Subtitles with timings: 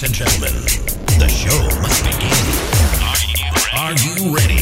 [0.00, 0.62] Ladies and gentlemen,
[1.18, 2.30] the show must begin.
[3.76, 4.59] Are you ready?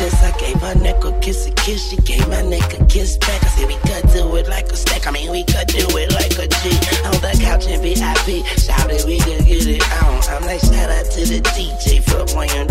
[0.00, 3.18] since I gave her neck a kiss, a kiss, she gave my neck a kiss
[3.18, 3.44] back.
[3.44, 5.06] I said we could do it like a stack.
[5.06, 6.72] I mean we could do it like a G
[7.04, 8.46] on the couch in VIP.
[8.56, 10.24] Shout it, we could get it on.
[10.32, 12.69] I'm like shout out to the DJ for playing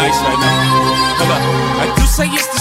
[0.00, 1.20] nice right now.
[1.20, 1.42] Hold up.
[1.84, 2.60] I do say it's the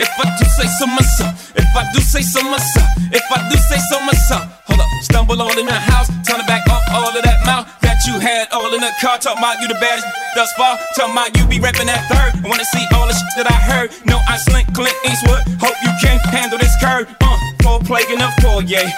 [0.00, 1.34] if I do say so myself.
[1.56, 2.88] If I do say so myself.
[3.12, 4.44] If I do say so myself.
[4.68, 4.88] Hold up.
[5.02, 6.08] Stumble all in the house.
[6.24, 9.18] Turn it back off all of that mouth that you had all in the car.
[9.18, 10.78] Talking about you the baddest thus far.
[10.96, 12.40] Talking about you be rapping that third.
[12.44, 13.92] I wanna see all the shit that I heard.
[14.06, 15.44] No, I slink Clint Eastwood.
[15.60, 17.04] Hope you can handle this curve.
[17.20, 18.88] Uh, four plague in the foyer.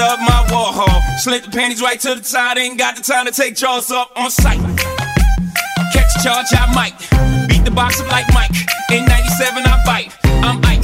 [0.00, 0.98] Up my Warhol.
[1.20, 2.56] Slint the panties right to the side.
[2.58, 4.60] Ain't got the time to take jaws up on sight.
[5.92, 6.96] Catch charge, I might.
[7.48, 8.50] Beat the box up like Mike.
[8.90, 10.10] In 97, I bite.
[10.24, 10.82] I'm Ike.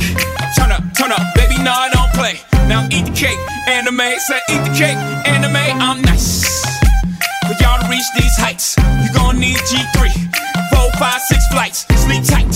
[0.56, 2.40] Turn up, turn up, baby, no, I don't play.
[2.68, 4.16] Now eat the cake, Anna Mae.
[4.18, 5.72] Say eat the cake, Anna Mae.
[5.72, 6.44] I'm nice.
[7.46, 10.12] For y'all to reach these heights, you gon' need G3.
[10.72, 11.86] Four, five, six flights.
[12.04, 12.46] Sleep tight.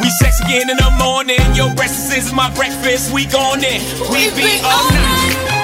[0.00, 1.40] We sex again in the morning.
[1.54, 3.12] Your breakfast is my breakfast.
[3.12, 3.80] We gone in.
[4.10, 5.63] We be all night.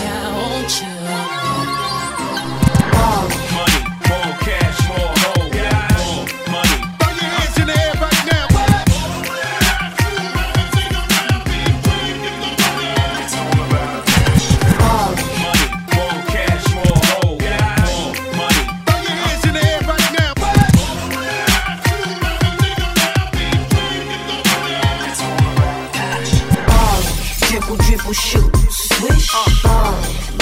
[29.33, 29.95] Uh,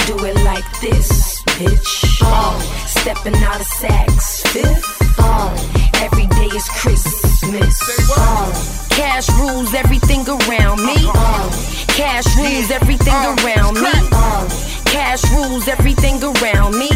[0.06, 2.20] do it like this, bitch.
[2.22, 5.14] Uh, stepping out of Saks, fifth.
[5.18, 5.54] Uh,
[6.02, 7.78] every day is Christmas.
[8.16, 10.96] Uh, cash rules everything around me.
[11.14, 11.50] Uh,
[11.86, 13.92] cash rules everything around me.
[14.12, 14.48] Uh,
[14.86, 16.90] cash rules everything around me.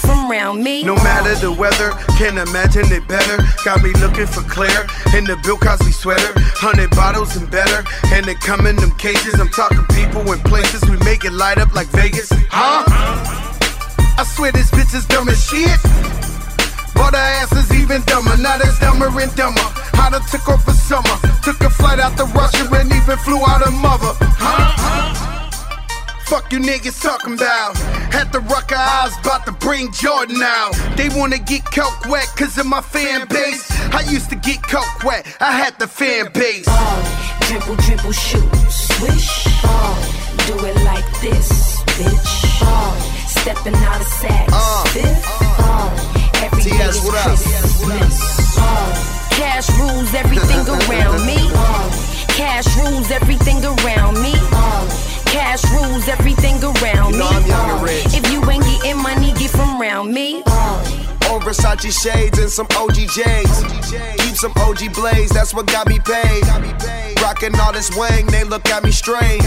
[0.00, 0.82] From around me.
[0.82, 3.38] No matter the weather, can't imagine it better.
[3.64, 6.32] Got me looking for Claire in the Bill Cosby sweater.
[6.58, 9.38] Hundred bottles and better, and they come in them cages.
[9.40, 10.82] I'm talking people and places.
[10.88, 12.30] We make it light up like Vegas.
[12.50, 12.84] Huh?
[14.18, 15.80] I swear this bitch is dumb as shit.
[16.94, 18.36] But her ass is even dumber.
[18.36, 19.64] Now that's dumber and dumber.
[20.10, 21.16] Done took off for summer.
[21.44, 24.12] Took a flight out to Russia and even flew out her mother.
[24.38, 25.29] Huh?
[26.30, 27.76] Fuck you niggas talking about.
[28.14, 30.72] Had the Rucker eyes, about to bring Jordan out.
[30.96, 33.68] They wanna get coke wet cause of my fan base.
[33.92, 36.66] I used to get coke wet, I had the fan base.
[36.68, 39.44] Uh, dribble, dribble, shoot, swish.
[39.64, 39.94] Uh,
[40.46, 42.62] do it like this, bitch.
[42.62, 42.94] Uh,
[43.26, 45.26] stepping out of Saks, Uh, fifth.
[45.58, 47.26] Uh, every day TS, is what?
[47.26, 48.56] Christmas.
[48.56, 51.38] Uh, cash rules everything around me.
[51.54, 51.90] Uh,
[52.28, 54.32] cash rules everything around me.
[54.52, 57.36] Uh, cash rules everything around You know me.
[57.36, 58.06] I'm young and Uh, rich.
[58.14, 60.42] if you ain't getting money, get from around me.
[60.46, 63.62] Uh, on Versace shades and some OG J's.
[64.18, 66.42] Keep some OG blades, that's what got me paid.
[67.22, 69.44] Rockin' all this wang, they look at me strange.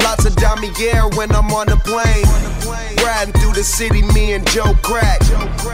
[0.00, 2.26] Lots of dummy air when I'm on the plane.
[3.04, 5.20] Riding through the city, me and Joe Crack.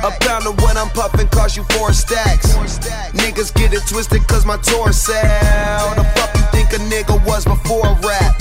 [0.05, 2.53] A pound of what I'm puffin' cost you four stacks.
[3.13, 5.95] Niggas get it twisted cause my tour sell.
[5.97, 8.37] The fuck you think a nigga was before rap?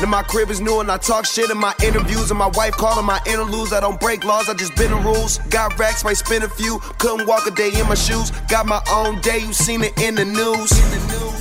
[0.00, 2.72] Now my crib is new and I talk shit in my interviews and my wife
[2.72, 3.72] calling my interludes.
[3.72, 5.38] I don't break laws, I just bend the rules.
[5.50, 6.78] Got racks, might spin a few.
[6.98, 8.30] Couldn't walk a day in my shoes.
[8.50, 10.70] Got my own day, you seen it in the news.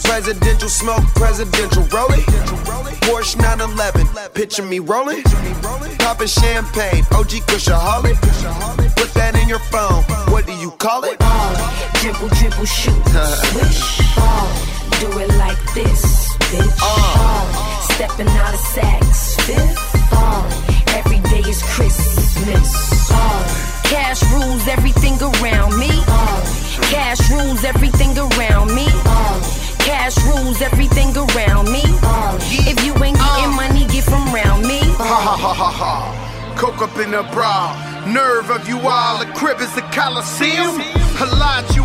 [0.03, 2.21] Presidential smoke, presidential rolling.
[3.03, 5.23] Porsche 911, picture me rolling.
[5.99, 8.19] Popping champagne, OG Kushaholic.
[8.95, 10.03] Put that in your phone.
[10.31, 11.17] What do you call it?
[11.99, 13.03] Dribble, dribble, shoot,
[13.51, 14.72] swish, ball.
[14.99, 16.79] Do it like this, bitch.
[16.79, 17.81] Ball.
[17.81, 20.45] Stepping out of Saks, fifth ball.
[20.97, 23.09] Every day is Christmas.
[23.09, 23.43] Ball.
[23.83, 25.91] Cash rules everything around me.
[26.07, 26.41] Ball.
[26.89, 28.87] Cash rules everything around me.
[29.03, 29.39] Ball.
[29.79, 31.83] Cash rules everything around me.
[32.65, 34.79] If you ain't getting money, get from round me.
[34.97, 36.32] Ha ha ha ha ha.
[36.55, 37.73] Coke up in a bra.
[38.07, 39.19] Nerve of you all.
[39.19, 40.79] The crib is the Coliseum.
[40.79, 41.25] A
[41.73, 41.83] you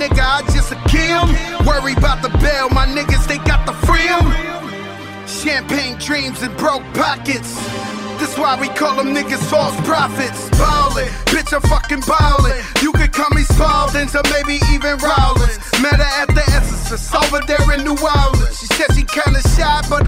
[0.00, 0.20] nigga.
[0.20, 1.24] I just a kill.
[1.66, 2.68] Worry about the bail.
[2.70, 4.24] My niggas, they got the freedom.
[5.26, 7.54] Champagne dreams and broke pockets.
[8.20, 10.50] This why we call them niggas false prophets.
[10.50, 12.52] Ballin', bitch, I'm fucking ballin'.
[12.82, 15.56] You could call me Spalding, or maybe even Rollins.
[15.80, 18.60] Met her at the Essences over there in New Orleans.
[18.60, 19.99] She said she kinda shy, but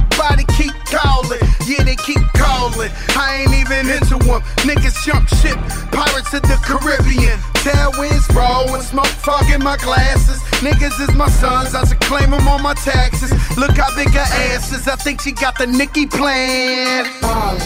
[3.16, 4.42] I ain't even into them.
[4.66, 5.58] Niggas jump ship,
[5.92, 7.38] pirates of the Caribbean.
[7.62, 10.40] Tailwinds roll and smoke fog in my glasses.
[10.62, 13.30] Niggas is my sons, I should claim them on my taxes.
[13.56, 17.06] Look how big her ass is, I think she got the Nicki plan.
[17.22, 17.58] Uh,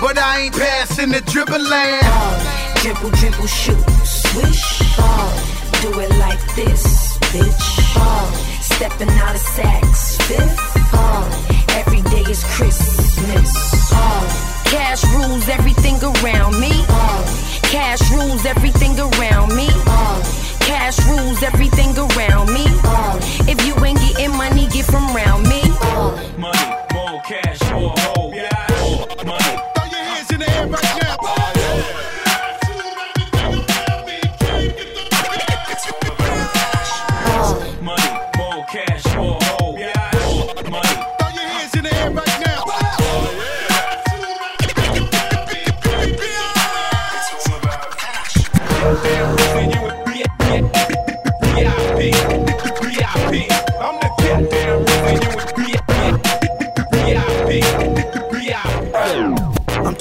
[0.00, 2.02] but I ain't passing the dribble land.
[2.04, 2.38] Uh, ball.
[2.82, 5.32] Dribble, dribble, shoot, swish, ball.
[5.82, 7.94] Do it like this, bitch.
[7.94, 8.32] Ball.
[8.60, 10.74] Stepping out of Saks, fifth.
[11.76, 14.53] Every day is Christmas.
[14.74, 16.72] Cash rules everything around me.
[17.62, 19.68] Cash rules everything around me.
[20.58, 22.66] Cash rules everything around me.
[23.46, 25.43] If you ain't getting money, get from round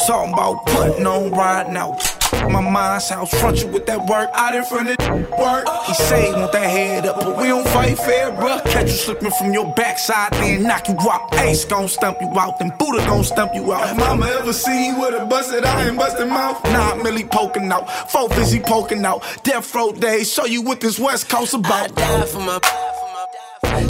[0.08, 2.02] talking about putting on riding out.
[2.50, 5.66] My mind's house front you with that work out in front of work.
[5.86, 8.64] He say he want that head up, but we don't fight fair, bruh.
[8.66, 11.34] Catch you slipping from your backside, then knock you out.
[11.36, 13.92] Ace gon' stump you out, then Buddha gon' stump you out.
[13.92, 16.62] If Mama ever see you with a busted eye and busted mouth?
[16.66, 19.24] Nah, Millie poking out, four busy poking out.
[19.44, 21.92] Death row days, show you what this West Coast about.
[21.92, 22.60] I die for my.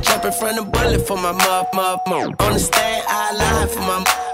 [0.01, 2.35] Jump in front of bullet for my muff, muff, muff.
[2.39, 4.32] On the stand, I lie for my.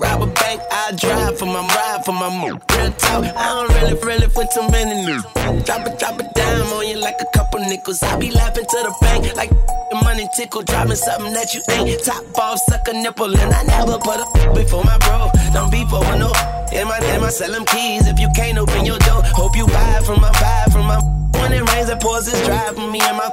[0.00, 2.56] Rob a bank, I drive for my ride for my move.
[2.72, 5.22] Real talk, I don't really, really for too many news.
[5.64, 8.02] Drop it, drop it down on you like a couple nickels.
[8.02, 10.62] I be laughing to the bank like the money tickle.
[10.62, 12.02] Dropping something that you ain't.
[12.02, 15.30] Top off, suck a nipple, and I never put a before my bro.
[15.52, 16.32] Don't be for no.
[16.72, 19.20] In my, in my sell them keys if you can't open your door.
[19.36, 20.96] Hope you buy from my buy from my.
[21.36, 23.28] When it rains, it pours, it's dry for me and my.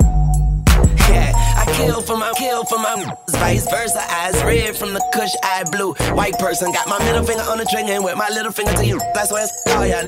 [1.07, 1.31] Yeah,
[1.77, 2.96] kill for my kill for my
[3.29, 4.01] vice versa.
[4.10, 5.93] Eyes red from the kush, eye blue.
[6.15, 8.86] White person got my middle finger on the trigger and with my little finger to
[8.86, 9.00] you.
[9.13, 10.01] That's why it's all ya.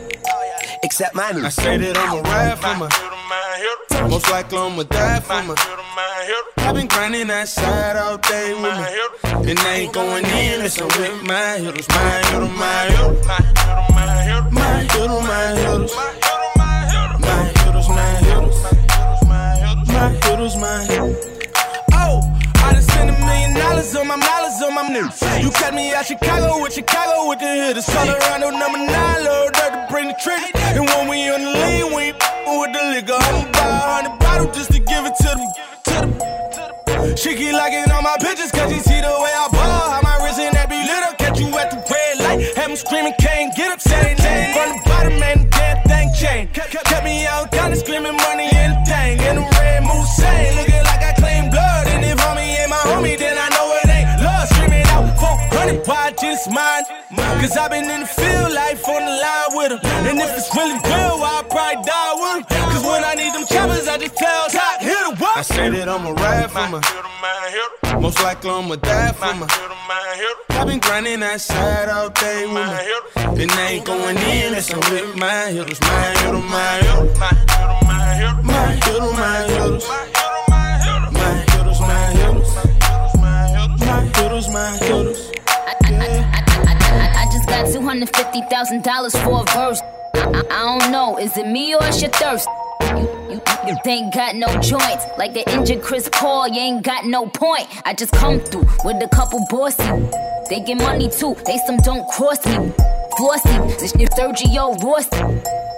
[0.83, 1.45] Except mine.
[1.45, 4.09] I say that I'ma ride for my.
[4.09, 5.55] Most likely I'ma die for my.
[6.57, 9.49] I've been grinding that side all day with me.
[9.51, 13.25] And I ain't going in, it's with my hitters, my hitters, my hitters.
[13.25, 15.93] My hitters, my hitters.
[16.57, 16.75] My
[17.63, 18.55] hitters, my hitters.
[19.97, 21.38] My hitters, my hitters.
[23.79, 25.41] Dollars on my mileage on my niggas.
[25.41, 27.85] You cut me out Chicago with Chicago with the hitters.
[27.85, 30.51] Colorado number nine, low dirt to bring the trigger.
[30.75, 33.15] And when we on the lean, we with the liquor.
[33.15, 35.47] I'ma buy a hundred bottles just to give it to them.
[35.87, 35.95] To
[36.91, 37.15] them.
[37.15, 39.89] She keep liking all my pictures cause she see the way I ball.
[39.95, 41.17] How my wrist and that be lit up.
[41.17, 42.57] Catch you at the red light.
[42.57, 43.79] Have 'em screaming, can't get up.
[43.79, 44.59] Say name.
[44.59, 46.51] From the bottom, man, the damn thing changed.
[46.53, 48.75] Kept me out, kinda screaming money and
[49.39, 50.68] the red Mulsanne, looking
[56.59, 56.83] mine.
[57.39, 59.79] Cause I've been in the field, life on the line with them.
[60.07, 62.63] And if it's really real, I'll probably die with them.
[62.71, 65.37] Cause when I need them choppers, I just tell Top, hit the what?
[65.37, 66.81] I said that I'ma ride for my.
[67.99, 69.47] Most likely I'ma die for my.
[70.59, 73.35] I've been grinding that side all day with my.
[73.35, 75.87] Then they ain't going in, that's I'm with my hitters, my
[76.19, 77.17] hitters, my hitters.
[77.19, 79.85] My hitters, my hitters.
[81.19, 82.53] My hitters, my hitters.
[83.19, 85.21] My hitters, my hitters.
[85.47, 86.38] I, I just
[87.49, 89.81] got $250,000 for a verse.
[90.15, 92.47] I, I, don't know, is it me or it's your thirst?
[92.81, 95.05] You, you, you ain't got no joints.
[95.17, 97.67] Like the injured Chris Paul, you ain't got no point.
[97.85, 99.83] I just come through with a couple bossy.
[100.49, 102.73] They get money too, they some don't cross me.
[103.17, 105.09] Flossy, this your Sergio Rossi.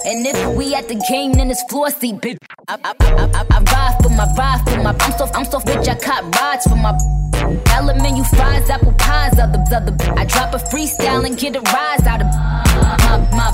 [0.04, 2.38] And if we at the game, then it's flossy, bitch.
[2.68, 4.96] I, I, I, I, I ride for my ride for my.
[5.00, 6.92] I'm so I'm so rich, I caught rides for my.
[7.41, 9.95] Element you fries, apple pies, other other.
[10.17, 13.50] I drop a freestyle and get a rise out of my my.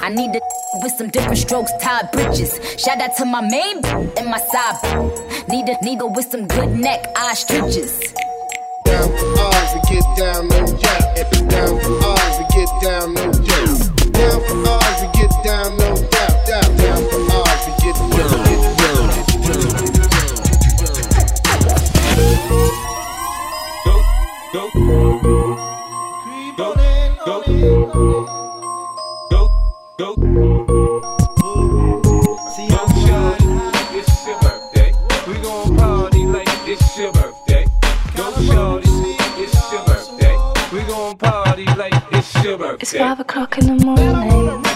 [0.00, 0.40] I need to
[0.82, 2.60] with some different strokes, Todd Bridges.
[2.78, 4.76] Shout out to my main and my side.
[5.48, 7.98] Need a nigga with some good neck, eye stretches.
[8.84, 11.16] Down for ours, we get down, no doubt.
[11.50, 14.12] Down for ours, we get down, no doubt.
[14.12, 16.34] Down for ours, we get down, no doubt.
[16.46, 19.06] Down, down for ours, we get down, get down.
[22.16, 22.95] Go, go,
[42.80, 44.75] it's five o'clock in the morning.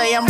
[0.00, 0.29] Say I'm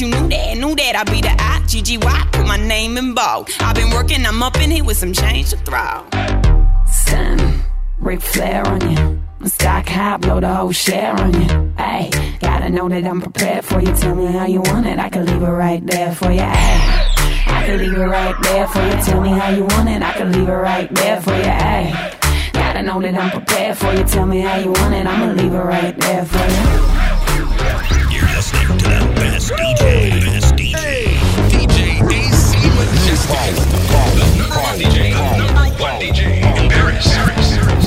[0.00, 3.50] You knew that, knew that I'd be the I, GGY, put my name in bold.
[3.60, 6.08] I've been working, I'm up in here with some change to throw.
[6.90, 7.62] Son,
[7.98, 9.22] Ric Flair on you.
[9.46, 11.74] Stock high, blow the whole share on you.
[11.76, 12.08] Hey,
[12.40, 13.94] gotta know that I'm prepared for you.
[13.94, 16.40] Tell me how you want it, I can leave it right there for you.
[16.40, 16.80] Hey,
[17.44, 19.02] I can leave it right there for you.
[19.04, 21.42] Tell me how you want it, I can leave it right there for you.
[21.42, 22.16] Hey,
[22.54, 24.04] gotta know that I'm prepared for you.
[24.04, 27.19] Tell me how you want it, I'ma leave it right there for you.
[29.50, 30.20] Listening best DJ.
[30.24, 30.76] Best DJ.
[31.50, 31.78] DJ
[32.12, 33.56] AC Majestic.
[34.14, 35.10] The number one DJ.
[35.38, 36.22] Number one DJ
[36.56, 37.16] in Paris.
[37.58, 37.79] front,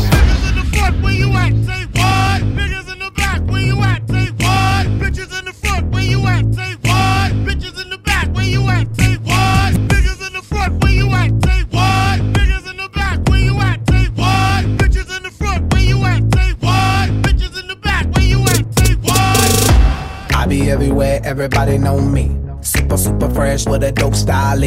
[20.69, 22.35] Everywhere, everybody know me.
[22.61, 24.61] Super, super fresh with a dope style.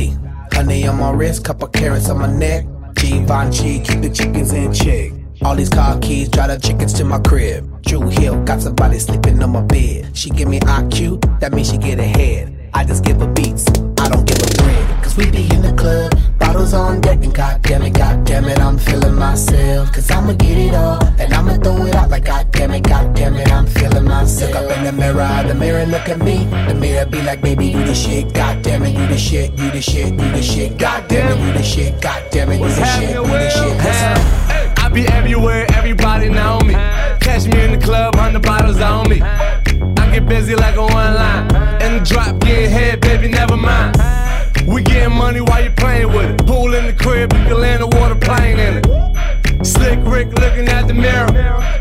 [0.52, 2.64] Honey on my wrist, couple carats on my neck.
[2.94, 5.12] Givenchy, keep the chickens in check.
[5.42, 7.82] All these car keys, drive the chickens to my crib.
[7.82, 10.16] Drew Hill, got somebody sleeping on my bed.
[10.16, 12.70] She give me IQ, that means she get ahead.
[12.72, 13.66] I just give her beats,
[13.98, 15.04] I don't give a bread.
[15.04, 18.78] Cause we be in the club, bottles on deck, and goddamn it, goddamn it, I'm
[18.78, 19.92] feeling myself.
[19.92, 20.95] Cause I'ma get it all,
[24.86, 26.44] the mirror, the mirror look at me.
[26.68, 29.80] The mirror be like, baby, you the shit, goddamn it, you the shit, you the
[29.80, 33.26] shit, you the shit, goddamn it, you the shit, goddamn it, you the shit, you
[33.26, 34.78] the shit.
[34.78, 36.74] I be everywhere, everybody know me.
[37.20, 39.20] Catch me in the club, hundred bottles on me.
[39.22, 41.50] I get busy like a one line.
[41.82, 43.96] In the drop, get head, baby, never mind.
[44.68, 46.46] We getting money while you playing with it.
[46.46, 49.66] Pool in the crib, you can land a water plane in it.
[49.66, 51.32] Slick Rick looking at the mirror.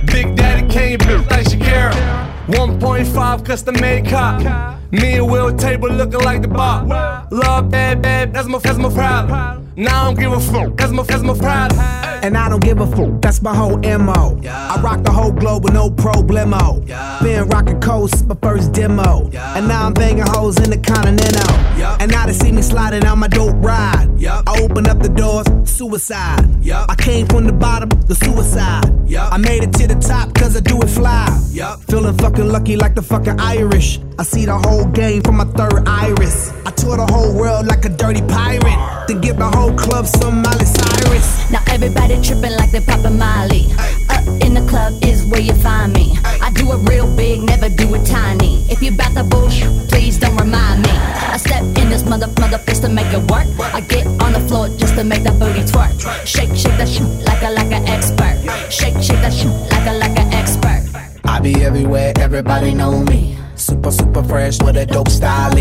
[0.06, 2.35] Big Daddy Kane built like Shakira.
[2.48, 4.06] 1.5 custom made.
[4.92, 7.28] Me and Will table looking like the bar.
[7.32, 9.72] Love bad, bad, that's my, that's my problem.
[9.76, 11.80] Now I don't give a fuck, that's my, that's my problem.
[12.24, 14.40] And I don't give a fuck, that's my whole MO.
[14.48, 16.86] I rock the whole globe with no problemo.
[17.22, 19.30] Been rocking coast, my first demo.
[19.34, 21.54] And now I'm banging hoes in the continental.
[22.00, 24.08] And now they see me sliding on my dope ride.
[24.26, 26.46] I open up the doors, suicide.
[26.72, 28.86] I came from the bottom, the suicide.
[29.14, 31.28] I made it to the top cause I do it fly.
[31.90, 34.00] Feeling fucking lucky like the fucking Irish.
[34.18, 36.50] I see the whole game from my third iris.
[36.66, 38.80] I tour the whole world like a dirty pirate.
[39.08, 41.52] Then give the whole club some Miley Cyrus.
[41.52, 43.68] Now everybody tripping like they poppin' Molly.
[44.08, 46.16] Up in the club is where you find me.
[46.24, 48.64] I do it real big, never do it tiny.
[48.72, 50.96] If you bout the bullshit, please don't remind me.
[50.96, 53.48] I step in this mother mother fist to make it work.
[53.76, 55.92] I get on the floor just to make that booty twerk.
[56.26, 58.40] Shake, shake that shit like a like an expert.
[58.72, 60.88] Shake, shake that shit like a like an expert.
[61.26, 63.36] I be everywhere, everybody know me.
[63.66, 65.56] Super, super fresh with a dope style.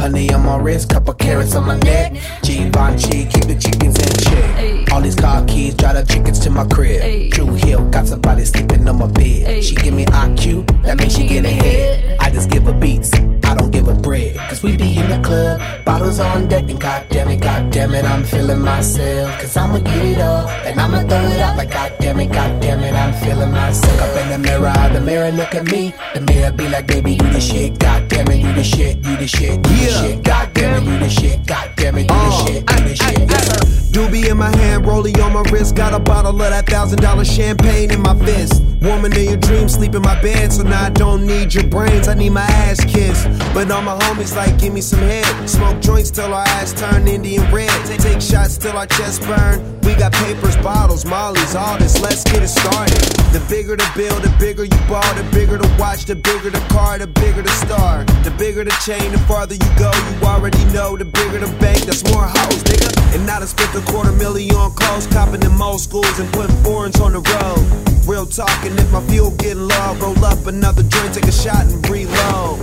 [0.00, 2.14] Honey on my wrist, couple carats on my neck.
[2.42, 4.92] Givenchy, keep the chickens in check.
[4.92, 7.32] All these car keys, drive the chickens to my crib.
[7.32, 9.62] Drew Hill, got somebody sleeping on my bed.
[9.62, 12.16] She give me IQ, that means she get ahead.
[12.18, 14.36] I just give her beats, I don't give her bread.
[14.48, 18.24] Cause we be in the club, bottles on deck, and goddamn it, goddamn it, I'm
[18.24, 19.40] feeling myself.
[19.40, 22.94] Cause I'ma get it all, and I'ma throw it out like goddamn it, goddamn it,
[22.94, 24.00] I'm feeling myself.
[24.00, 25.92] Up in the mirror, the mirror look at me.
[26.14, 29.26] The mirror be like, baby, you the shit, goddamn it, you the shit, you the
[29.26, 32.54] shit, you the shit, goddamn it, you the shit, goddamn it, you the uh, shit,
[32.54, 33.80] you the shit.
[33.90, 35.74] Doobie in my hand, rollie on my wrist.
[35.74, 38.62] Got a bottle of that thousand dollar champagne in my fist.
[38.80, 40.52] Woman in your dreams, sleep in my bed.
[40.52, 43.26] So now I don't need your brains, I need my ass kissed.
[43.52, 45.26] But all my homies like, give me some head.
[45.48, 47.70] Smoke joints till our ass turn Indian red.
[47.98, 49.80] Take shots till our chest burn.
[49.82, 52.00] We got papers, bottles, mollies, all this.
[52.00, 52.98] Let's get it started.
[53.32, 55.06] The bigger the bill, the bigger you ball.
[55.14, 58.04] The bigger the watch, the bigger the car, the bigger the star.
[58.24, 59.90] The bigger the chain, the farther you go.
[59.90, 60.96] You already know.
[60.96, 62.90] The bigger the bank, that's more hoes, nigga.
[63.14, 66.56] And now I spent a quarter million on clothes, copping in most schools and putting
[66.62, 67.62] foreigns on the road.
[68.06, 71.82] Real talking, if my fuel getting low, roll up another joint, take a shot and
[71.82, 72.58] breathe low.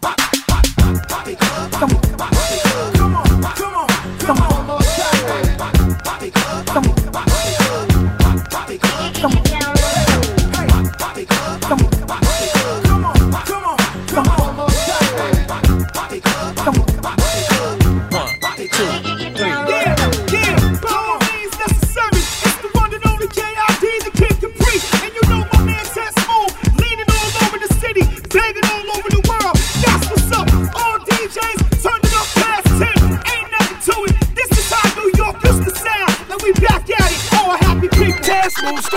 [0.00, 0.29] Smooth,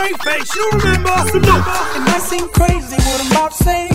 [0.03, 0.55] straight face.
[0.55, 1.09] You remember?
[1.31, 3.87] So look, it might seem crazy what I'm about to say.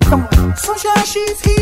[0.00, 1.55] Come on, sunshine, she's here.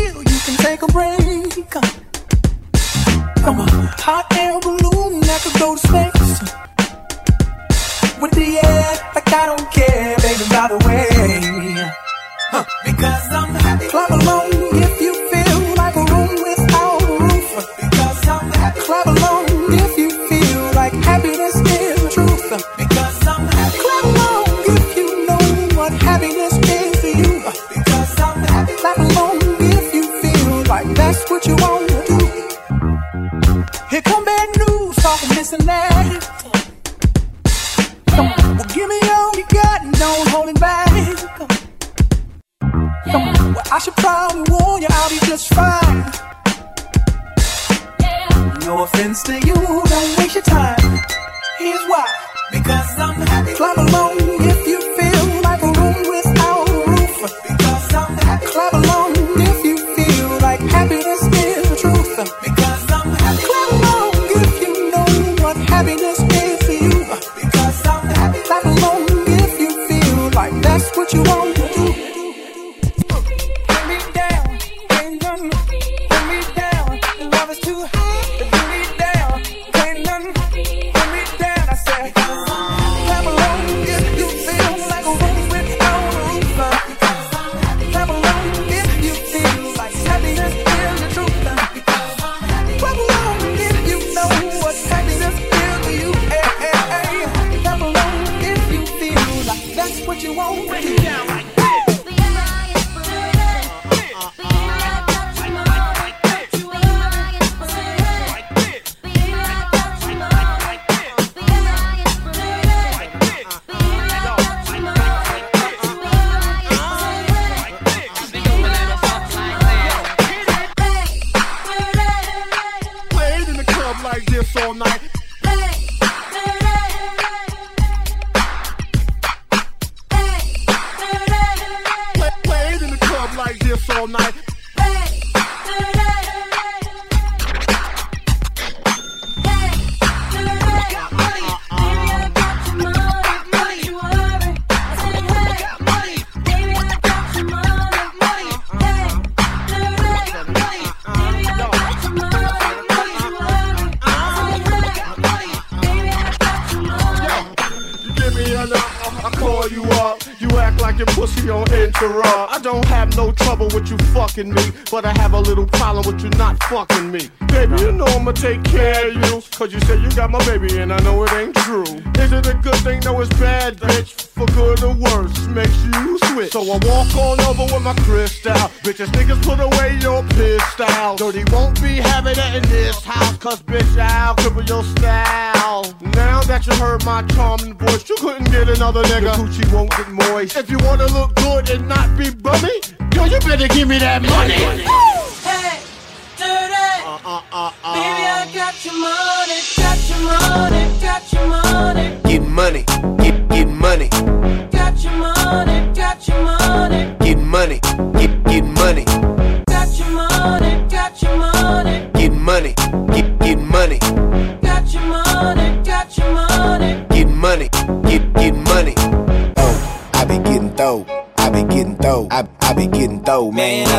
[193.95, 194.65] me that money.
[194.65, 194.84] money.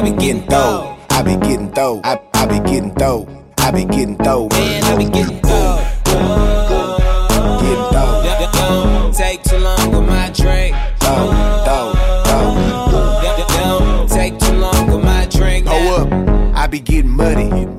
[0.06, 0.96] be getting though.
[1.10, 2.00] I be getting though.
[2.04, 3.26] I, I be getting though.
[3.58, 4.48] I be getting though.
[4.50, 5.82] Man, I be getting though.
[7.60, 9.12] Getting though.
[9.12, 10.76] Take too long with my drink.
[11.00, 11.32] Though,
[11.66, 11.92] though,
[12.24, 13.48] though.
[13.48, 15.66] Don't take too long with my drink.
[15.66, 16.56] Hold up.
[16.56, 17.75] I be getting muddy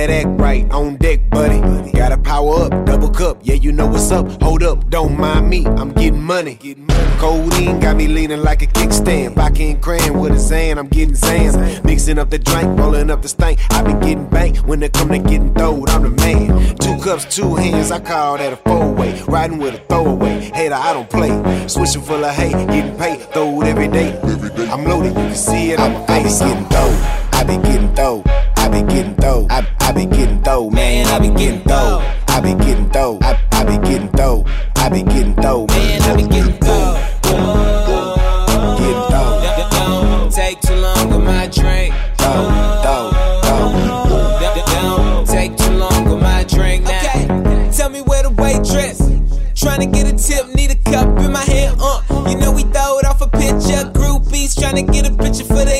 [0.00, 1.60] that act right on deck, buddy.
[1.92, 4.26] Gotta power up, double cup, yeah, you know what's up.
[4.42, 6.56] Hold up, don't mind me, I'm getting money.
[7.18, 9.34] Codeine got me leaning like a kickstand.
[9.34, 11.84] Back in crayon with a Zan, I'm getting Zans.
[11.84, 13.58] Mixing up the drink, rolling up the stank.
[13.70, 16.76] I been getting banked when it come to getting throwed, I'm the man.
[16.76, 19.20] Two cups, two hands, I call that a four way.
[19.28, 21.68] Riding with a throwaway, hater, I don't play.
[21.68, 24.18] Switching full of hate, getting paid, throwed every day.
[24.72, 27.19] I'm loaded, you can see it, I'm ice getting throwed.
[27.40, 28.22] I been getting though.
[28.56, 29.46] I been getting though.
[29.48, 31.06] I I been getting though, man.
[31.06, 32.04] I been getting though.
[32.28, 33.18] I been getting though.
[33.22, 34.44] I I been getting though.
[34.76, 36.02] I been getting though, man.
[36.02, 37.00] I been getting though.
[38.76, 39.40] Getting though.
[40.18, 41.94] Don't take too long with my drink.
[42.18, 42.50] Though,
[42.84, 43.10] though,
[43.42, 44.44] though.
[44.82, 46.84] Don't take too long with my drink.
[46.84, 47.26] Okay.
[47.74, 49.00] Tell me where the waitress.
[49.54, 51.78] Tryna get a tip, need a cup in my hand.
[51.80, 53.88] Uh, you know we throw it off a picture.
[53.92, 55.76] Groupies trying to get a picture for the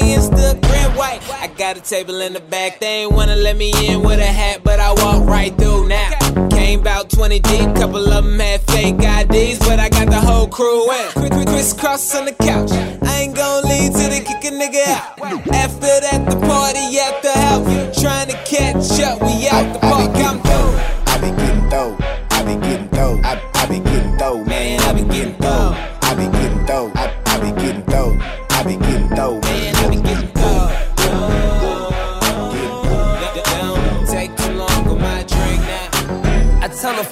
[1.61, 2.81] got a table in the back.
[2.81, 6.49] They ain't wanna let me in with a hat, but I walk right through now.
[6.49, 10.49] Came about 20 deep, couple of them had fake IDs, but I got the whole
[10.49, 11.13] crew in.
[11.13, 12.73] Quick, quick, crisscross on the couch.
[12.73, 15.21] I ain't gon' leave till they kick a nigga out.
[15.53, 18.01] After that, the party at the house.
[18.01, 20.17] Trying to catch up, we out the park.
[20.17, 20.73] I'm through.
[21.13, 21.95] I be getting dough.
[22.31, 23.21] I be getting dough.
[23.23, 24.81] I, I be getting dough, man.
[24.81, 25.77] I be getting dough.
[26.01, 26.91] I be getting dough.
[26.95, 28.17] I, I be getting dough.
[28.49, 29.00] I be getting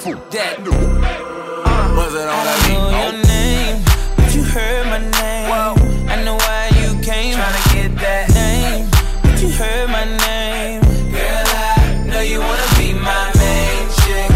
[0.09, 0.59] tell a fool that.
[0.59, 2.73] Uh, was it on that beat?
[2.73, 3.83] know your name,
[4.15, 6.09] but you heard my name.
[6.09, 7.35] I know why you came.
[7.35, 8.89] Tryna get that name,
[9.21, 10.81] but you heard my name.
[11.11, 14.29] Girl, I know you wanna be my main chick,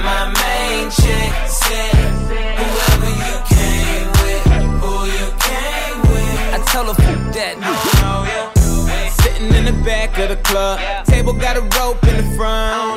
[0.00, 1.30] my main chick.
[1.48, 1.94] Said
[2.60, 4.44] whoever you came with,
[4.80, 6.54] who you came with.
[6.54, 7.54] I tell that.
[9.22, 12.89] Sitting in the back of the club, table got a rope in the front.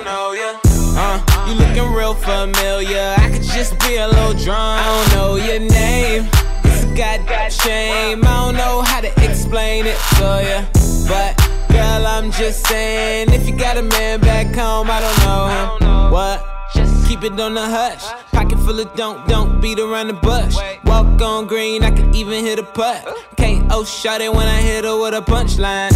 [2.43, 3.15] Familiar.
[3.17, 4.59] I could just be a little drunk.
[4.59, 6.27] I don't know your name.
[6.65, 8.21] It's a goddamn shame.
[8.25, 10.59] I don't know how to explain it to ya,
[11.07, 11.39] but.
[11.73, 16.09] Girl, I'm just saying, if you got a man back home, I don't know.
[16.11, 16.45] What?
[16.75, 18.03] Just keep it on the hush.
[18.31, 20.55] Pocket full of don't, don't beat around the bush.
[20.85, 23.03] Walk on green, I can even hit a putt.
[23.37, 25.91] KO shot it when I hit her with a punchline.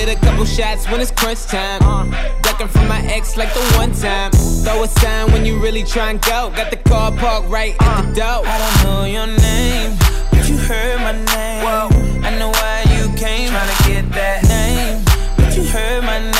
[0.00, 2.10] Hit a couple shots when it's crunch time.
[2.40, 4.30] Ducking from my ex like the one time.
[4.64, 6.50] Throw a sign when you really try and go.
[6.56, 8.46] Got the car parked right at the door.
[8.46, 9.98] I don't know your name,
[10.30, 12.24] but you heard my name.
[12.24, 13.50] I know why you came.
[13.50, 15.04] Tryna get that name,
[15.36, 16.39] but you heard my name.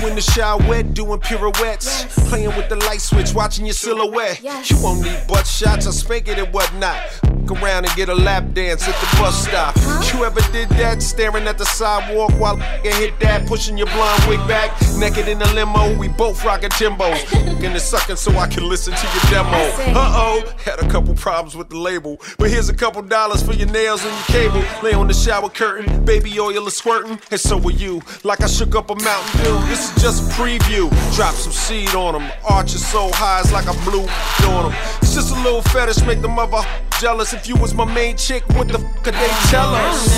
[0.00, 2.04] You in the shower wet, doing pirouettes.
[2.28, 4.42] Playing with the light switch, watching your silhouette.
[4.42, 7.02] You won't need butt shots or spank it and whatnot.
[7.46, 9.76] Fuck around and get a lap dance at the bus stop.
[10.12, 11.02] You ever did that?
[11.02, 14.72] Staring at the sidewalk while get hit that, pushing your blonde wig back.
[14.98, 17.46] Naked in the limo, we both rocking Timbos.
[17.66, 19.58] And sucking so I can listen to your demo.
[19.98, 22.20] Uh oh, had a couple problems with the label.
[22.38, 24.64] But here's a couple dollars for your nails and your cable.
[24.84, 28.02] Lay on the shower curtain, baby oil is squirting, and so are you.
[28.22, 29.58] Like I shook up a Mountain Dew.
[29.66, 30.90] This is just a preview.
[31.14, 32.30] Drop some seed on them.
[32.44, 34.02] Arches so high, it's like I blew
[34.50, 34.74] on them.
[35.02, 36.62] It's just a little fetish, make the mother
[37.00, 37.32] jealous.
[37.32, 40.08] If you was my main chick, what the f could they tell us?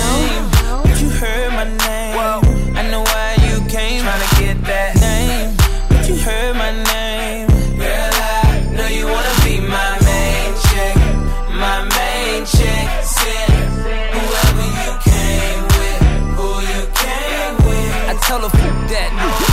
[0.83, 2.77] But you heard my name.
[2.77, 4.03] I know why you came.
[4.03, 5.55] Tryna get that name.
[5.89, 7.47] But you heard my name.
[7.77, 10.95] Girl, I know you wanna be my main chick,
[11.63, 12.85] my main chick.
[13.03, 13.49] Said
[14.15, 15.99] whoever you came with,
[16.37, 17.91] who you came with.
[18.11, 19.48] I tell a fool that.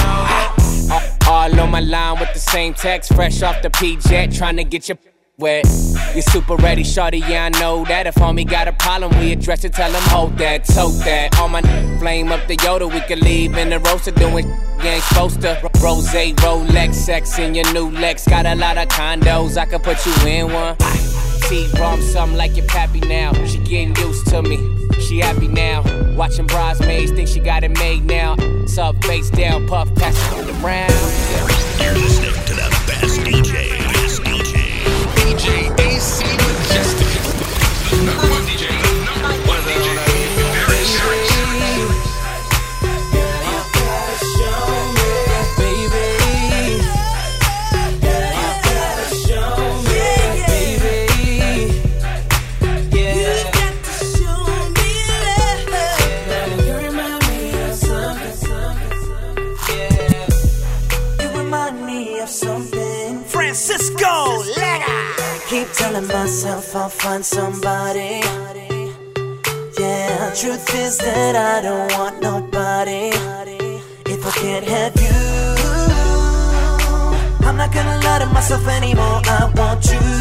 [1.46, 4.88] All on my line with the same text, fresh off the P-Jet, trying to get
[4.88, 4.98] your
[5.38, 5.64] wet.
[6.12, 8.08] You super ready, shorty, yeah, I know that.
[8.08, 11.38] If homie got a problem, we address it, tell him hold that, tote that.
[11.38, 11.62] All my
[12.00, 14.48] flame up the Yoda, we can leave in the roaster doing
[14.82, 15.70] you ain't supposed to.
[15.80, 18.26] Rose, Rolex, sex in your new Lex.
[18.26, 20.76] Got a lot of condos, I could put you in one.
[21.48, 23.32] T-Rom, something like your pappy now.
[23.44, 24.85] She getting used to me.
[25.06, 25.84] She happy now.
[26.16, 28.34] Watching bridesmaids, think she got it made now.
[28.66, 30.90] Sub face down, puff, pass it around.
[31.80, 33.78] You're listening to the best DJ.
[33.92, 34.82] Best DJ.
[35.14, 36.25] DJ AC
[66.66, 68.20] myself I'll find somebody.
[69.78, 73.10] Yeah, truth is that I don't want nobody.
[74.06, 75.16] If I can't have you,
[77.46, 79.20] I'm not gonna lie to myself anymore.
[79.24, 80.15] I want you.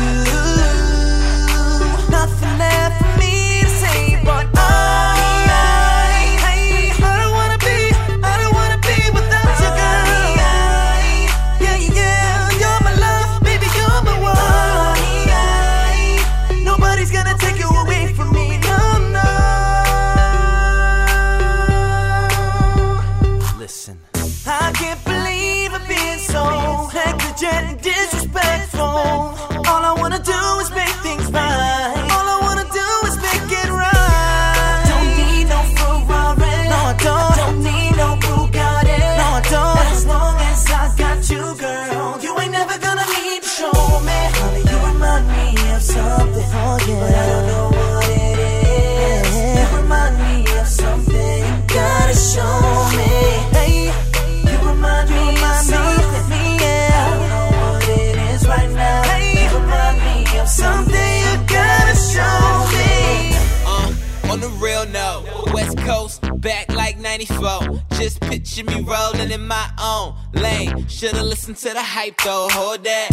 [69.26, 70.88] In my own lane.
[70.88, 73.10] Should've listened to the hype though, hold that.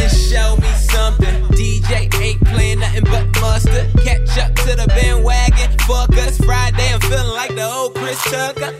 [0.00, 1.44] And show me something.
[1.54, 3.92] DJ ain't playing nothing but mustard.
[4.02, 5.78] Catch up to the bandwagon.
[5.86, 8.74] Fuck us Friday, I'm feeling like the old Chris Tucker.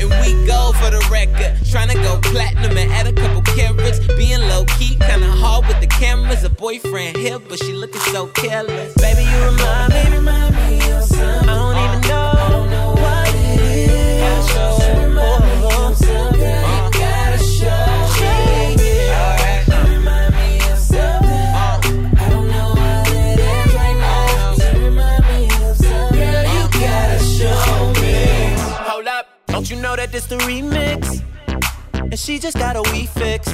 [0.00, 1.52] And we go for the record.
[1.68, 4.00] Tryna go platinum and add a couple carats.
[4.16, 6.44] Being low key, kinda hard with the cameras.
[6.44, 8.94] A boyfriend here, but she looking so careless.
[8.94, 11.71] Baby, you remind me, remind me of something.
[29.62, 31.22] Don't you know that this the remix?
[31.94, 33.46] And she just got a wee fix.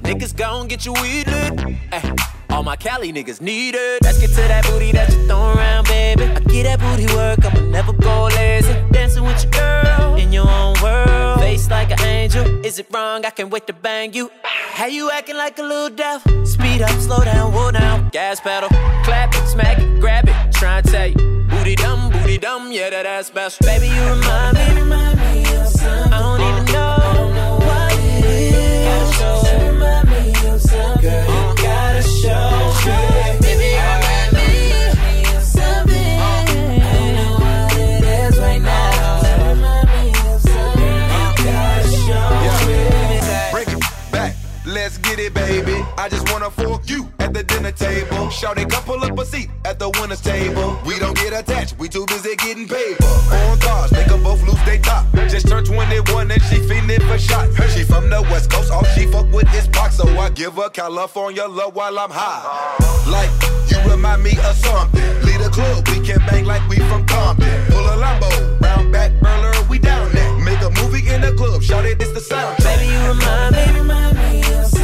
[0.00, 1.52] Niggas gon' get you weed lit.
[1.92, 2.16] Ay,
[2.48, 4.02] all my Cali niggas need it.
[4.02, 6.24] Let's get to that booty that you throwin' around, baby.
[6.24, 8.72] I get that booty work, I'ma never go lazy.
[8.90, 11.40] Dancing with your girl in your own world.
[11.40, 12.64] Face like an angel.
[12.64, 13.26] Is it wrong?
[13.26, 14.30] I can't wait to bang you.
[14.44, 16.46] How you acting like a little devil?
[16.46, 18.08] Speed up, slow down, roll down.
[18.12, 18.70] Gas pedal.
[19.04, 20.52] Clap it, smack it, grab it.
[20.52, 21.46] Try and tell you.
[21.50, 23.66] Booty dumb, booty dumb, yeah, that ass special.
[23.66, 25.07] Baby, you remind me,
[45.18, 45.84] let's it, baby.
[45.96, 48.30] I just wanna fork you at the dinner table.
[48.30, 50.78] Shout a couple up a seat at the winner's table.
[50.86, 53.04] We don't get attached, we too busy getting paper.
[53.04, 55.06] On cars, make them both lose they top.
[55.28, 57.54] Just turned 21 and she feeling for shots.
[57.74, 60.70] She from the west coast, all she fuck with is Pac, so I give her
[60.70, 62.42] California love while I'm high.
[63.06, 63.30] Like,
[63.70, 65.02] you remind me of something.
[65.22, 67.64] Lead a club, we can bang like we from Compton.
[67.66, 70.32] Pull a Lambo, round back, burler, we down there.
[70.38, 72.56] Make a movie in the club, shout it, this the sound.
[72.58, 74.77] Baby, you remind me, remind me of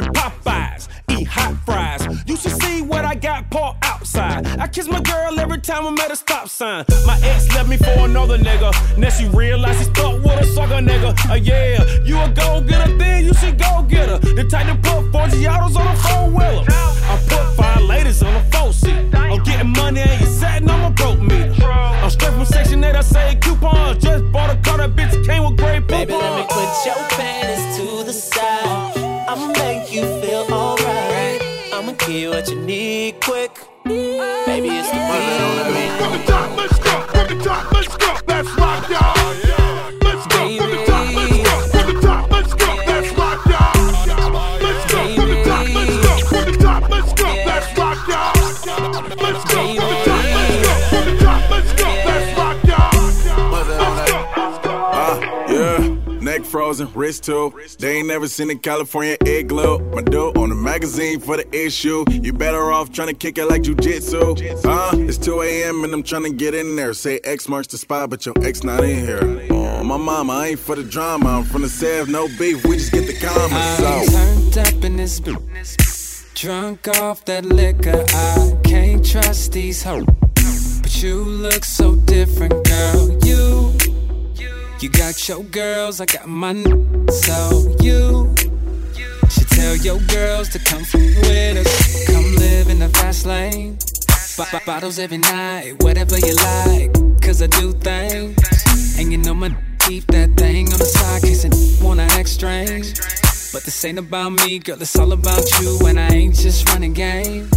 [0.00, 2.00] With Popeyes, eat hot fries.
[2.26, 4.46] You should see what I got Paul outside.
[4.58, 6.86] I kiss my girl every time I'm at a stop sign.
[7.06, 8.72] My ex left me for another nigga.
[8.96, 11.10] Now she realized she stuck with a sucker nigga.
[11.30, 14.18] Uh, yeah, you a go getter, then you should go get her.
[14.18, 16.64] The type to put four Giottos on a four wheeler.
[16.66, 19.14] I put five ladies on a four seat.
[19.14, 21.62] I'm getting money and you satin on my broke meter.
[21.62, 24.02] I'm straight from section 8, I say coupons.
[24.02, 27.76] Just bought a car, that bitch came with great Baby, let me put your panties
[27.76, 29.10] to the side.
[29.30, 31.42] I'ma make you feel alright.
[31.72, 33.52] I'ma give you what you need quick.
[33.84, 35.00] Baby, it's the
[35.74, 35.92] beat.
[35.98, 37.00] From the top, let's go.
[37.12, 37.69] From the top,
[56.86, 57.52] frozen, wrist too.
[57.78, 59.78] They ain't never seen a California igloo.
[59.94, 62.04] My dude on the magazine for the issue.
[62.10, 64.64] You better off trying to kick it like jujitsu.
[64.64, 65.84] Uh, it's 2 a.m.
[65.84, 66.94] and I'm trying to get in there.
[66.94, 69.48] Say X marks the spot, but your ex not in here.
[69.50, 71.38] Oh, my mama, I ain't for the drama.
[71.38, 72.64] I'm from the South, no beef.
[72.64, 73.80] We just get the comments.
[73.80, 74.12] I'm So.
[74.52, 75.20] turned up in this.
[76.34, 80.06] Drunk off that liquor, I can't trust these hoes.
[80.80, 83.18] But you look so different, girl.
[83.24, 83.49] You,
[84.82, 88.34] you got your girls, I got my n- So you
[89.28, 92.06] should tell your girls to come with us.
[92.06, 93.78] Come live in the fast lane.
[94.38, 96.92] B- bottles every night, whatever you like.
[97.20, 98.38] Cause I do things.
[98.98, 102.94] And you know my keep that thing on the side, case it wanna act strange.
[103.52, 105.78] But this ain't about me, girl, it's all about you.
[105.86, 107.50] And I ain't just running game.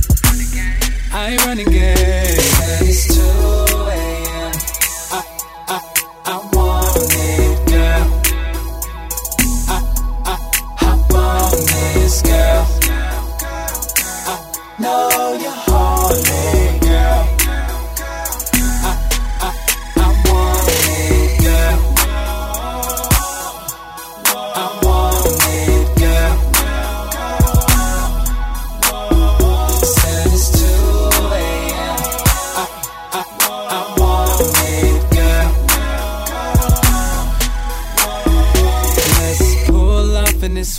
[1.14, 1.96] I ain't running game.
[1.96, 4.52] It's 2 a.m.
[5.12, 5.24] I,
[5.68, 5.80] I,
[6.26, 6.63] I want
[12.04, 12.68] this, girl.
[14.28, 14.36] I
[14.80, 16.63] know you're horny,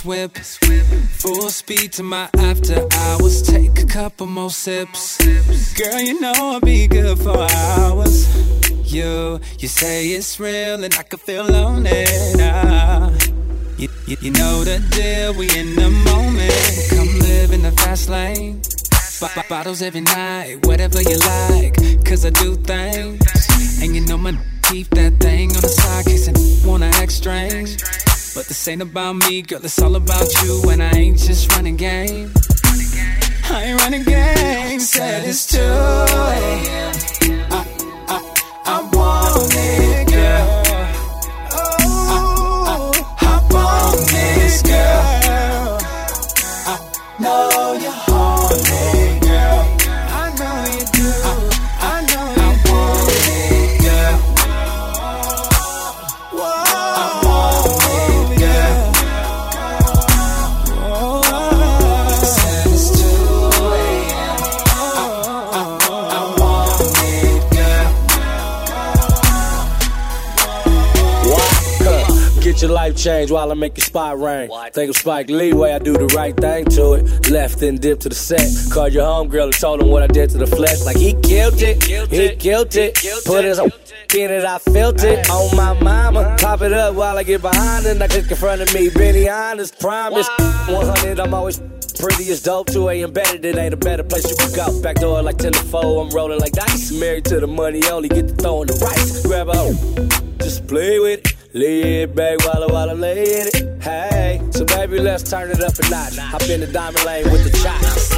[0.03, 0.35] whip.
[0.37, 3.43] Full speed to my after hours.
[3.43, 5.17] Take a couple more sips.
[5.75, 8.25] Girl, you know I'll be good for hours.
[8.91, 12.41] You, you say it's real and I can feel lonely it.
[12.41, 13.11] Ah.
[13.77, 16.89] You, you, you know the deal, we in the moment.
[16.89, 18.61] Come live in the fast lane.
[19.21, 21.75] B- bottles every night, whatever you like.
[22.05, 23.21] Cause I do things.
[23.81, 27.77] And you know my keep that thing on the side, I wanna act strange.
[28.35, 30.69] But this ain't about me, girl, it's all about you.
[30.69, 32.33] And I ain't just running game.
[33.49, 37.24] I ain't running game, said it's 2 a.m.
[73.45, 74.49] while I make your spot rain.
[74.73, 77.29] Think of Spike Lee, way I do the right thing to it.
[77.29, 78.49] Left and dip to the set.
[78.71, 80.83] Called your homegirl and told him what I did to the flesh.
[80.83, 82.95] Like he killed it, he killed it.
[83.25, 86.35] Put his in it, I felt it on my mama.
[86.39, 88.01] Pop it up while I get behind it.
[88.01, 90.27] I click in front of me, Benny honest, promise.
[90.67, 91.59] 100, I'm always
[91.99, 92.67] pretty as dope.
[92.67, 93.11] 2 a.m.
[93.11, 94.81] better, it ain't a better place you can go.
[94.81, 96.91] Back door like 10 to 4, I'm rolling like dice.
[96.93, 99.25] Married to the money, only get to throwing the rice.
[99.25, 101.34] Grab a just play with it.
[101.55, 103.81] Lay it back while I, while I lay in it.
[103.81, 106.17] Hey, so baby, let's turn it up a notch.
[106.17, 108.11] Hop in the diamond lane with the chops.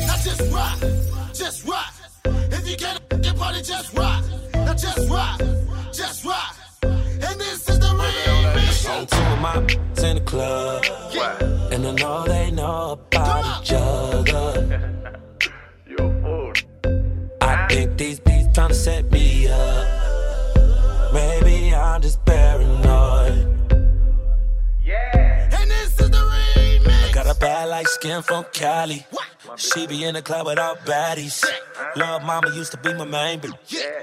[0.00, 0.80] Now just rock,
[1.34, 1.92] just rock.
[2.24, 4.24] If you get a your just rock.
[4.54, 5.40] Now just rock,
[5.92, 6.56] just rock.
[6.84, 8.72] And this is the remix.
[8.72, 9.58] So two of my
[10.08, 10.84] in the club,
[11.78, 14.90] and I know they know about each other.
[17.40, 21.12] I think these beats trying to set me up.
[21.12, 23.48] Maybe I'm just paranoid.
[25.14, 25.27] And
[27.40, 29.06] bad like skin from Cali.
[29.56, 31.44] She be in the club with all baddies.
[31.96, 33.54] Love mama used to be my main bitch.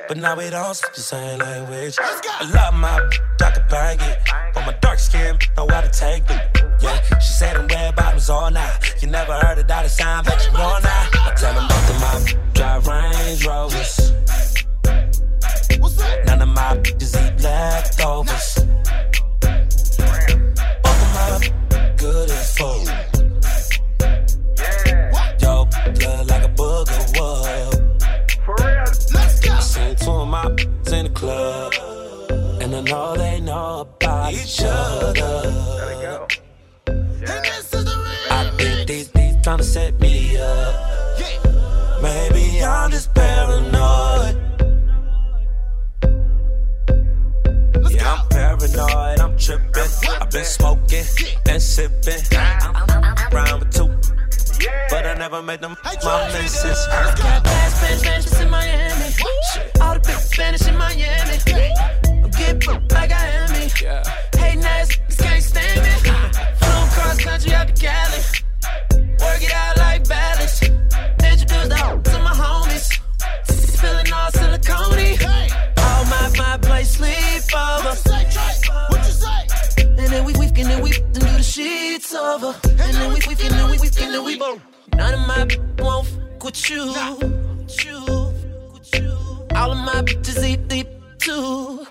[0.07, 1.95] But now we don't speak the same language.
[1.99, 4.17] I love my bitch, I can bang it.
[4.53, 6.41] But my dark skin know how to take it.
[6.81, 8.95] Yeah, she said I'm red bottoms all night.
[9.01, 11.09] You never heard of that sign, but you know now.
[11.13, 14.11] I tell them both of my drive Range Rovers.
[16.25, 18.65] None of my bitches eat leftovers.
[20.83, 23.14] Both of my good as food.
[25.93, 28.01] Blood like a booger would.
[28.43, 29.53] For real, let's go.
[29.53, 31.73] I seen two of my in the club,
[32.61, 35.53] and I know they know about each other.
[38.31, 42.01] I think these beats tryna set me up.
[42.01, 44.35] Maybe I'm just paranoid.
[47.91, 49.91] Yeah, I'm paranoid, I'm tripping.
[50.19, 51.05] I've been smoking
[51.47, 52.21] and sipping.
[52.31, 53.89] I'm round with two,
[54.89, 56.87] but I never made them my missus.
[56.87, 59.13] Got bad Spanish, Spanish in Miami.
[59.81, 61.37] All the big Spanish in Miami.
[62.23, 63.69] I'm getting booked like I am me.
[64.37, 65.89] Hating ass niggas can't stand me.
[66.59, 68.19] Flown cross country out to Cali.
[69.19, 70.24] Work it out like balance.
[82.15, 82.55] Over.
[82.69, 84.61] And then we we and then we we and then we both.
[84.95, 85.47] None of my
[85.79, 86.83] won't fuck with you.
[87.83, 87.99] You.
[89.55, 90.87] All of my bitches eat deep
[91.19, 91.85] too.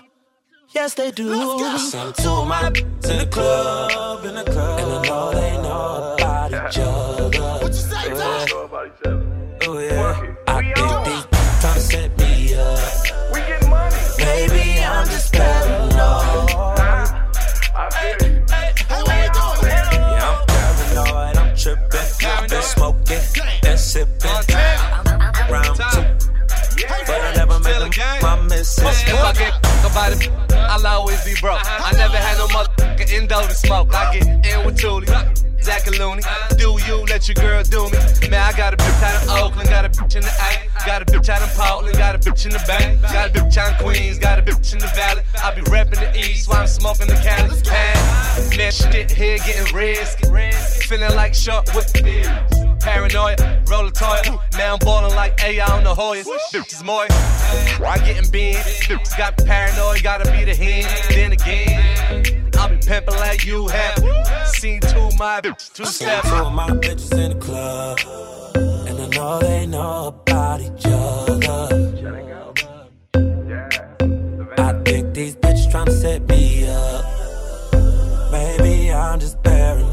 [0.73, 1.33] Yes, they do.
[1.77, 5.57] Some two of my bitches in the club, in the club, and I know they
[5.63, 7.39] know about each other.
[7.61, 8.05] What you say,
[9.67, 13.33] Oh yeah, I think they set me up.
[13.33, 14.83] We get money.
[14.83, 15.84] I'm just paranoid.
[23.15, 24.31] Been smoking and sipping.
[25.49, 26.01] Round two,
[27.05, 27.91] but I never made them
[28.21, 28.79] my missus.
[28.79, 29.53] If I get
[29.85, 31.59] about it, I'll always be broke.
[31.63, 33.93] I never had no motherfucking endo to smoke.
[33.93, 35.05] I get in with Thule,
[35.61, 36.23] Zach and Looney.
[36.57, 38.29] Do you let your girl do me?
[38.29, 41.01] Man, I got a bitch out of Oakland, got a bitch in the A, got
[41.01, 43.79] a bitch out of Portland, got a bitch in the Bay, got a bitch out
[43.79, 45.21] in Queens, got a bitch in the Valley.
[45.43, 47.49] I be reppin' the East while I'm smoking the Cali.
[47.69, 50.25] Man, man, shit here getting risky,
[50.87, 52.64] feeling like shark with the beard.
[52.79, 53.35] Paranoia,
[53.67, 54.21] roll a toy.
[54.57, 56.27] Now I'm ballin' like AI on the Hoyas.
[56.51, 57.05] Bitches more.
[57.85, 58.57] I getting big.
[58.57, 60.87] Bitches got paranoid, gotta be the hand.
[61.09, 64.03] Then again, I'll be pimpin' like you have.
[64.47, 66.29] Seen two my bitches, two steps.
[66.29, 67.99] Two of my bitches in the club,
[68.87, 71.67] and I know they know about each other.
[74.57, 77.05] I think these bitches tryna set me up.
[78.31, 79.84] Maybe I'm just paranoid.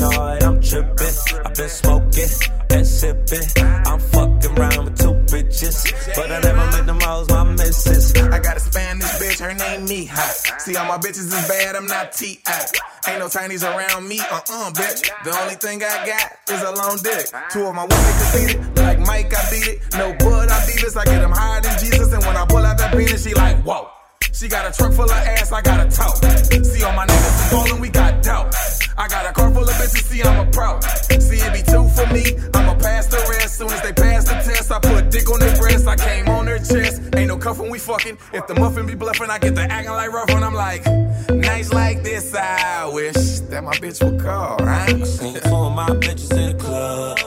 [0.00, 1.42] I'm tripping.
[1.44, 2.28] I've been smoking
[2.70, 3.64] and sipping.
[3.86, 8.14] I'm fucking around with two bitches, but I never met them all my missus.
[8.14, 10.60] I got a Spanish bitch, her name Mija.
[10.60, 12.66] See, all my bitches is bad, I'm not T.I.
[13.08, 15.10] Ain't no tinies around me, uh-uh, bitch.
[15.24, 17.26] The only thing I got is a long dick.
[17.50, 19.80] Two of my women conceited, like Mike, I beat it.
[19.94, 20.96] No bud, I beat this.
[20.96, 23.62] I get them higher than Jesus, and when I pull out that penis, she like,
[23.64, 23.88] whoa.
[24.32, 26.14] She got a truck full of ass, I got a toe.
[26.62, 28.52] See all my niggas is ballin', we got dope.
[28.98, 30.80] I got a car full of bitches, see I'm a pro.
[31.20, 33.58] See it be two for me, I'ma pass the rest.
[33.58, 36.46] Soon as they pass the test, I put dick on their breast, I came on
[36.46, 37.02] their chest.
[37.14, 38.18] Ain't no cuffin', we fucking.
[38.32, 40.84] If the muffin be bluffing, I get the acting like rough, and I'm like,
[41.30, 43.14] nights like this, I wish
[43.50, 45.06] that my bitch would call, right?
[45.06, 47.18] Seen two of my bitches in the club,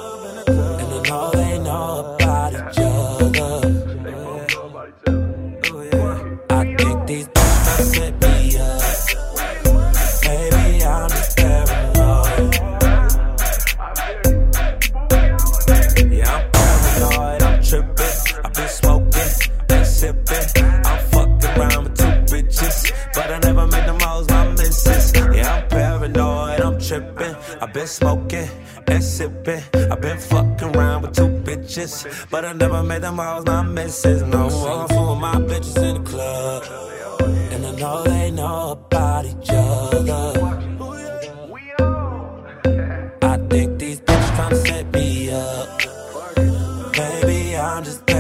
[0.50, 2.21] and I know they know
[27.72, 28.50] I've been smoking
[28.88, 29.64] and sipping.
[29.74, 34.24] I've been fucking around with two bitches, but I never made them all my misses.
[34.24, 36.64] No, four of my bitches in the club,
[37.54, 40.34] and I know they know about each other.
[43.22, 45.82] I think these bitches tryna set me up.
[46.98, 48.11] Maybe I'm just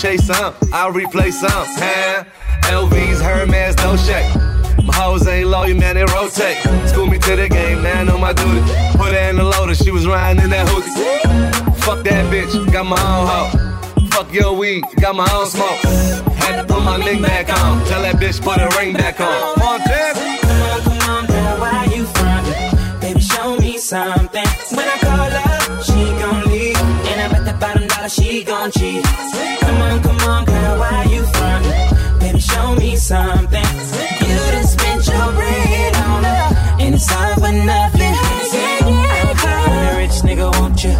[0.00, 1.50] chase some, I replace some.
[1.52, 2.24] Huh?
[2.72, 4.34] LV's, Hermes, no shake.
[4.82, 6.56] My hoes ain't loyal, man, they rotate.
[6.88, 8.60] School me to the game, man, on my duty.
[8.96, 11.80] Put her in the loader, she was riding in that hoodie.
[11.82, 14.08] Fuck that bitch, got my own hoe.
[14.12, 15.80] Fuck your weed, got my own smoke.
[16.40, 17.84] Had to put my link back on.
[17.86, 19.54] Tell that bitch put her ring back on.
[19.54, 19.80] Come on,
[20.80, 23.00] come on, girl, why you frontin'?
[23.00, 24.49] Baby, show me something.
[28.30, 29.04] Dollar gon' cheat.
[29.60, 32.18] Come on, come on, girl, why you frontin'?
[32.20, 33.64] Baby, show me something.
[34.28, 38.14] You done spent your bread on her, and it's all for nothing.
[38.82, 40.92] When a rich nigga want you,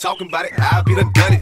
[0.00, 1.36] talking about it, I'll be done done.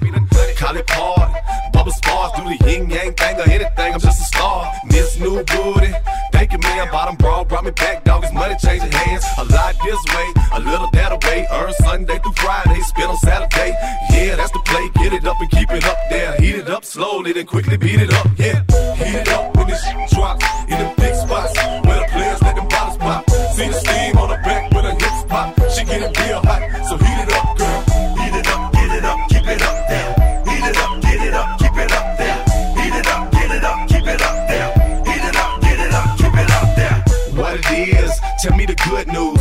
[0.56, 1.30] Call it part,
[1.72, 3.94] bubble spars, do the yin yang thing or anything.
[3.94, 4.72] I'm just a star.
[4.86, 5.92] Miss new booty,
[6.32, 6.90] thank you man.
[6.90, 8.24] Bottom broad brought me back, dog.
[8.24, 9.24] It's money changing hands.
[9.38, 11.46] A lot this way, a little that away.
[11.52, 13.70] Earn Sunday through Friday, spend on Saturday.
[14.10, 14.90] Yeah, that's the play.
[14.96, 16.34] Get it up and keep it up there.
[16.40, 17.97] Heat it up slowly, then quickly beat
[38.98, 39.37] good news.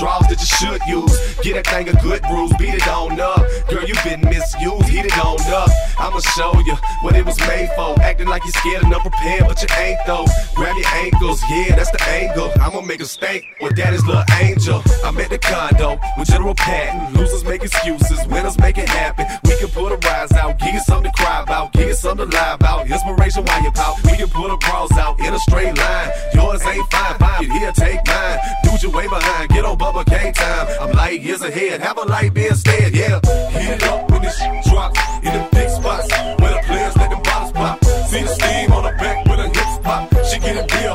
[0.00, 1.12] A drawers that you should use.
[1.44, 3.44] Get that thing a good bruise, beat it on up.
[3.68, 5.68] Girl, you been misused, heat it on up.
[5.98, 8.00] I'ma show you what it was made for.
[8.00, 10.24] Acting like you're scared and unprepared, but you ain't though.
[10.54, 12.50] Grab your ankles, yeah, that's the angle.
[12.60, 14.82] I'ma make a stank with daddy's little angel.
[15.04, 17.14] I'm at the condo with General Patton.
[17.14, 19.26] Losers make excuses, winners make it happen.
[19.44, 22.30] We can put a rise out, give you something to cry about, give you something
[22.30, 22.90] to lie about.
[22.90, 24.02] Inspiration while you pout.
[24.04, 26.10] We can put a bras out in a straight line.
[26.32, 27.50] Yours ain't fine, fine.
[27.50, 28.38] Here, take mine.
[28.80, 30.68] What you way behind, get on Bubba K time.
[30.80, 33.18] I'm light years ahead, have a light be instead, yeah.
[33.50, 35.00] Heat it up when this shit drops.
[35.24, 36.08] In the big spots
[36.40, 37.84] where the players let them bottles pop.
[38.06, 40.08] See the steam on her back when her hips pop.
[40.26, 40.94] She get it real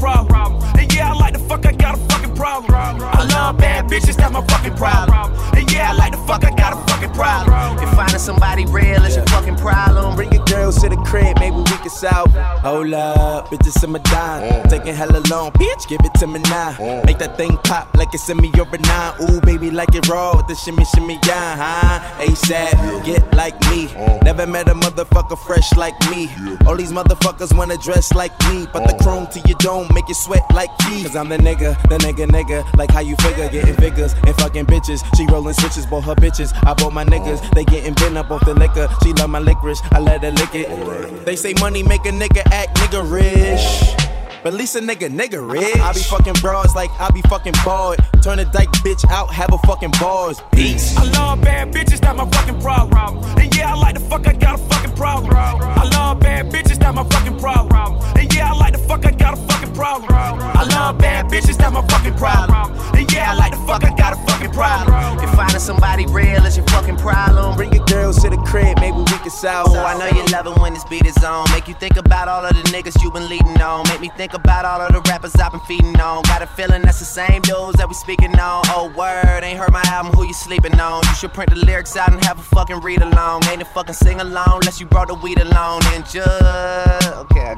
[0.00, 0.56] problem.
[0.78, 2.74] And yeah, I like the fuck, I got a fucking problem.
[2.74, 5.32] I love bad bitches, that's my fucking problem.
[5.54, 7.78] And yeah, I like the fuck, I got a fucking problem.
[7.78, 11.56] If finding somebody real is your fucking problem, bring your girls to the crib, maybe
[11.56, 12.60] we it.
[12.60, 14.42] Hold up, bitches in my dime.
[14.42, 14.70] Mm.
[14.70, 16.72] Taking hella long, bitch, give it to me now.
[16.72, 17.04] Mm.
[17.04, 19.14] Make that thing pop like it's in me over nine.
[19.22, 22.24] Ooh, baby, like it raw with the shimmy, shimmy, yeah, huh?
[22.24, 23.86] ASAP, get like me.
[23.88, 24.22] Mm.
[24.24, 26.28] Never met a motherfucker fresh like me.
[26.66, 28.66] All these motherfuckers wanna dress like me.
[28.72, 31.06] But the chrome to your dome make you sweat like Keith.
[31.06, 32.64] Cause I'm the nigga, the nigga, nigga.
[32.76, 35.00] Like how you figure, getting figures and fucking bitches.
[35.16, 36.52] She rolling switches, bought her bitches.
[36.66, 38.88] I bought my niggas, they getting bent up off the liquor.
[39.02, 41.24] She love my licorice, I let her lick it.
[41.24, 44.19] They say money make a nigga act nigga rich.
[44.42, 45.76] But at least a nigga, nigga rich.
[45.80, 47.98] I be fucking bras like I be fucking bald.
[48.22, 50.40] Turn a dyke bitch out, have a fucking bars.
[50.52, 50.96] Peace.
[50.96, 53.22] I love bad bitches, that's my fucking problem.
[53.38, 55.34] And yeah, I like the fuck, I got a fucking problem.
[55.36, 57.98] I love bad bitches, that's my fucking problem.
[58.16, 60.10] And yeah, I like the fuck, I got a fucking problem.
[60.12, 62.72] I love bad bitches, that's my fucking problem.
[62.94, 65.18] And yeah, I like the fuck, I got a fucking problem.
[65.22, 68.96] If finding somebody real is your fucking problem, bring your girls to the crib, maybe
[68.96, 69.68] we can solve.
[69.70, 71.50] Oh, I know you love it when this beat is on.
[71.50, 73.88] Make you think about all of the niggas you been leading on.
[73.88, 76.22] Make me think about all of the rappers I've been feeding on.
[76.22, 78.62] Got a feeling that's the same dudes that we speaking on.
[78.68, 81.02] Oh, word, ain't heard my album, who you sleeping on?
[81.04, 83.44] You should print the lyrics out and have a fucking read along.
[83.46, 85.82] Ain't a fucking sing along unless you brought the weed along.
[85.94, 87.54] And just, okay.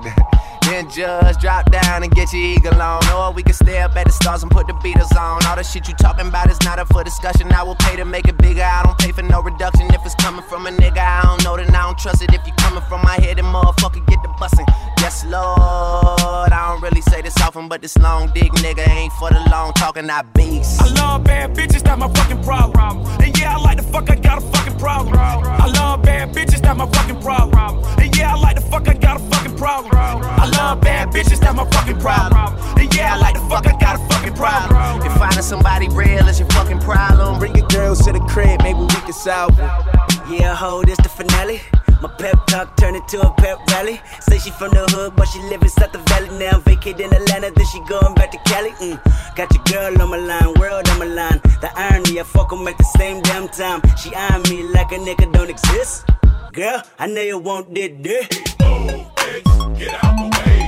[0.62, 3.04] Then just drop down and get your eagle on.
[3.10, 5.44] Or we can stay up at the stars and put the Beatles on.
[5.44, 7.52] All the shit you talking about is not up for discussion.
[7.52, 8.62] I will pay to make it bigger.
[8.62, 9.92] I don't pay for no reduction.
[9.92, 12.32] If it's coming from a nigga, I don't know, then I don't trust it.
[12.32, 14.64] If you coming from my head, then motherfucker get the bussin'.
[15.00, 16.52] Yes, Lord.
[16.52, 19.72] I don't really say this often, but this long dick nigga ain't for the long
[19.72, 20.08] talking.
[20.10, 20.80] I beast.
[20.80, 23.06] I love bad bitches, that's my fucking problem.
[23.20, 25.14] And yeah, I like the fuck, I got a fucking problem.
[25.16, 27.84] I love bad bitches, that's my fucking problem.
[27.98, 29.92] And yeah, I like the fuck, I got a fucking problem.
[29.94, 32.54] I love bad bitches, that's my fucking problem.
[32.78, 35.06] And yeah, I like the fuck, I got a fucking problem.
[35.06, 38.80] If finding somebody real is your fucking problem, bring your girls to the crib, maybe
[38.80, 40.11] we can solve it.
[40.28, 41.60] Yeah, ho, this the finale.
[42.00, 44.00] My pep talk turned into a pep rally.
[44.20, 46.58] Say she from the hood, but she live inside the valley now.
[46.60, 48.70] Vacate in Atlanta, then she going back to Cali.
[48.82, 48.98] Mm.
[49.36, 51.40] Got your girl on my line, world on my line.
[51.60, 53.82] The irony, I fuck 'em at the same damn time.
[53.96, 56.04] She eyeing me like a nigga don't exist.
[56.52, 58.02] Girl, I know you want dick.
[58.02, 60.61] Get out the way,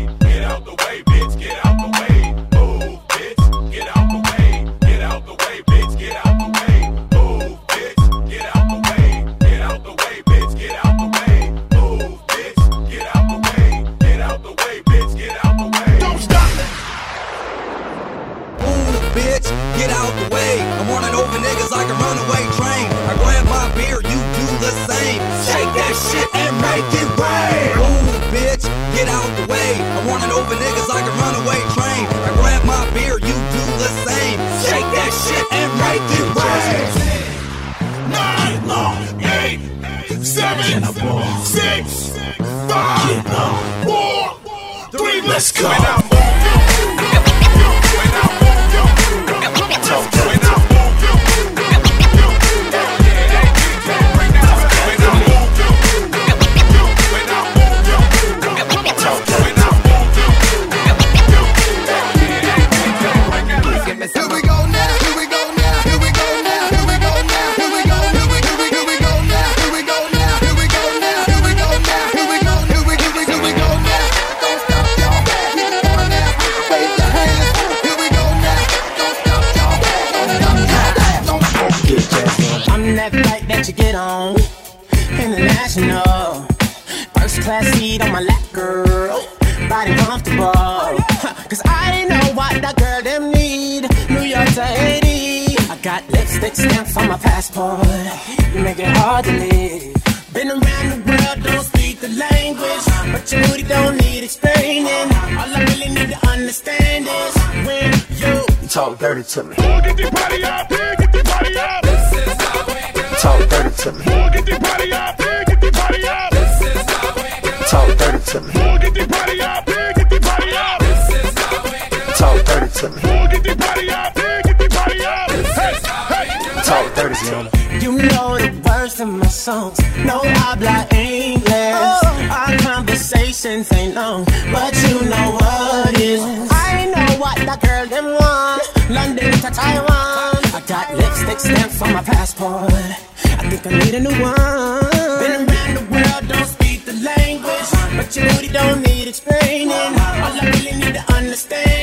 [149.05, 149.70] need explaining.
[149.70, 151.74] All I really need to understand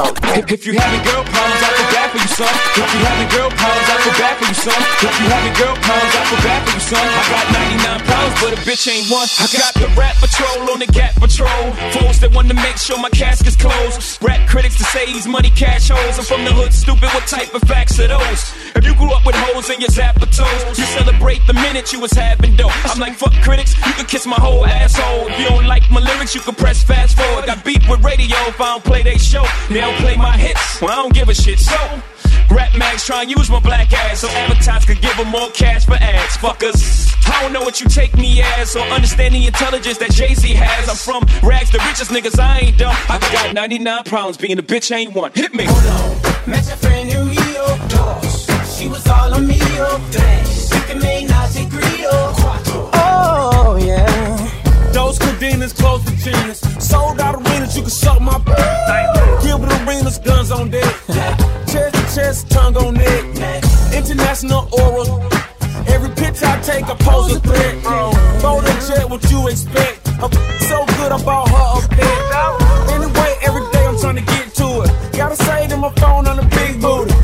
[0.00, 0.16] talk.
[0.50, 2.48] If, you having girl problems, I feel bad for you, son.
[2.48, 4.80] If you have having girl problems, I feel bad for you, son.
[4.80, 7.04] If you have having girl problems, I feel bad for you, son.
[7.04, 9.28] I got 99 problems, but a bitch ain't one.
[9.36, 11.64] I got the rap patrol on the gap patrol.
[11.92, 14.22] Fools that want to make sure my casket's closed.
[14.22, 16.16] Rap critics to say these money cash holes.
[16.16, 17.10] I'm from the hood, stupid.
[17.12, 18.40] What type of facts are those?
[18.76, 22.00] If you grew up with hoes in your zapper toes, you celebrate the minute you
[22.00, 22.72] was having dope.
[22.88, 25.28] I'm like, fuck critics, you can kiss my whole asshole.
[25.28, 27.46] If you don't like my lyrics, you can press fast forward.
[27.46, 29.44] Got beef with radio if I don't play they show.
[29.68, 31.58] They don't play my hits, well, I don't give a shit.
[31.58, 31.76] So,
[32.50, 35.84] Rap mags try and use my black ass so advertisers could give them more cash
[35.86, 36.36] for ads.
[36.36, 40.34] Fuckers, I don't know what you take me as or understand the intelligence that Jay
[40.34, 40.88] Z has.
[40.88, 42.40] I'm from rags, the richest niggas.
[42.40, 42.96] I ain't dumb.
[43.08, 45.30] I got 99 problems being a bitch ain't one.
[45.32, 45.66] Hit me.
[46.46, 47.66] Met your friend in Rio.
[47.88, 48.76] Dos.
[48.76, 49.58] She was all on me.
[49.60, 50.08] oh.
[50.10, 50.74] Tres.
[50.74, 52.34] You can make Nazi Greedo.
[52.94, 54.49] Oh, yeah.
[54.92, 56.60] Those cadenas, close Virginias.
[56.84, 58.38] Sold out arenas, you can suck my
[59.42, 60.94] Gilbert Arenas, guns on deck.
[61.70, 63.24] chest to chest, tongue on neck.
[63.94, 65.22] International oral.
[65.86, 67.74] Every picture I take, I pose a threat.
[68.42, 70.08] Phone and jet, what you expect?
[70.22, 70.32] I'm
[70.70, 72.90] so good, I bought her a pet.
[72.94, 75.16] Anyway, every day I'm trying to get to it.
[75.16, 77.19] Gotta say to my phone on the big booty.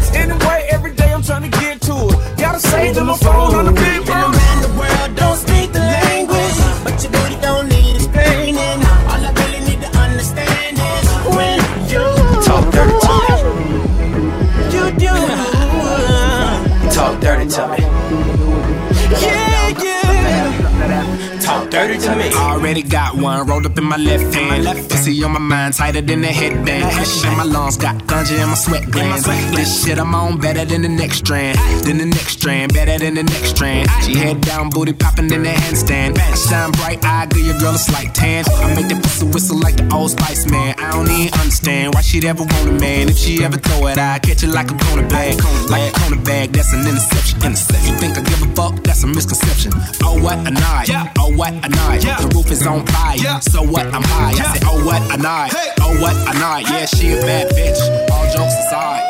[22.67, 24.91] Already got one rolled up in my left hand.
[24.91, 26.93] Pussy on my mind, tighter than a headband.
[26.97, 29.25] Kush in my lungs, got ganja in my sweat glands.
[29.55, 31.57] This shit I'm on better than the next strand.
[31.87, 33.89] Than the next strand, better than the next strand.
[34.03, 36.19] She head down, booty popping in the handstand.
[36.35, 38.45] Shine bright eye, give your girl a slight tan.
[38.49, 40.75] I make that pussy whistle like the old Spice Man.
[40.77, 43.11] I don't even understand why she'd ever want a man.
[43.11, 45.39] If she ever throw it, I catch it like a cornerback.
[45.71, 47.47] Like a cornerback, that's an interception.
[47.47, 47.95] Interception.
[47.95, 48.83] You think I give a fuck?
[48.83, 49.71] That's a misconception.
[50.03, 50.91] Oh what a night.
[51.17, 52.03] Oh what a night.
[52.03, 53.41] The roof is on fire.
[53.43, 53.87] So what?
[53.93, 54.33] I'm high.
[54.33, 55.53] I said, oh what a night.
[55.81, 56.65] Oh what a night.
[56.71, 57.77] Yeah, she a bad bitch.
[58.09, 59.03] All jokes aside.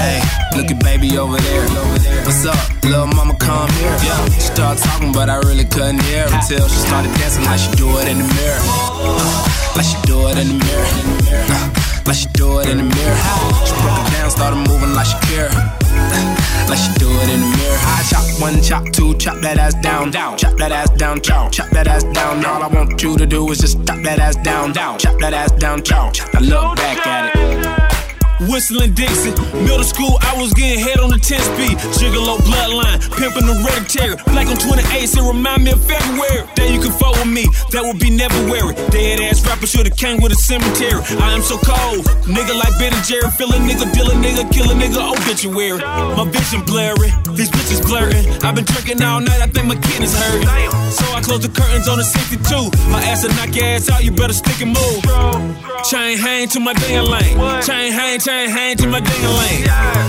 [0.00, 0.18] Hey,
[0.56, 1.68] look at baby over there.
[2.24, 3.36] What's up, little mama?
[3.38, 3.98] Come here.
[4.34, 7.70] She started talking, but I really couldn't hear her until she started dancing like she
[7.76, 8.58] do it in the mirror.
[8.62, 10.88] Uh, like she do it in the mirror.
[11.52, 11.70] Uh,
[12.06, 13.18] like she do it in the mirror.
[13.68, 15.50] She broke it down, started moving like she care.
[16.68, 17.78] Like she do it in the mirror.
[17.80, 20.36] I chop one, chop two, chop that ass down, down.
[20.36, 21.48] Chop that ass down, chow.
[21.48, 22.44] Chop that ass down.
[22.44, 24.98] All I want you to do is just chop that ass down, down.
[24.98, 26.12] Chop that ass down, chow.
[26.34, 27.67] Now look back at it.
[28.46, 29.34] Whistling Dixon,
[29.64, 31.78] middle school, I was getting head on the 10 speed.
[31.98, 34.16] Gigolo bloodline, pimping the red hereditary.
[34.32, 36.48] Black on 28, it remind me of February.
[36.56, 38.74] Then you can fuck with me, that would be never weary.
[38.90, 41.00] Dead ass rapper should've came with a cemetery.
[41.20, 43.30] I am so cold, nigga like Ben and Jerry.
[43.38, 45.78] Feel a nigga, deal a nigga, kill a nigga, obituary.
[45.78, 48.26] My vision blurry, these bitches blurring.
[48.42, 50.48] I've been drinking all night, I think my kidneys hurting.
[50.90, 52.42] So I close the curtains on the 62.
[52.90, 55.02] My ass will knock your ass out, you better stick and move.
[55.84, 57.36] Chain hang to my damn lane.
[57.62, 59.64] Chain hang, chain hang to my damn lane.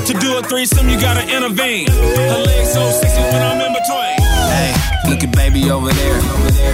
[0.07, 1.88] To do a threesome, you gotta intervene.
[1.88, 4.20] Her legs so sexy when I'm in between.
[4.51, 4.72] Hey,
[5.09, 6.20] look at baby over there.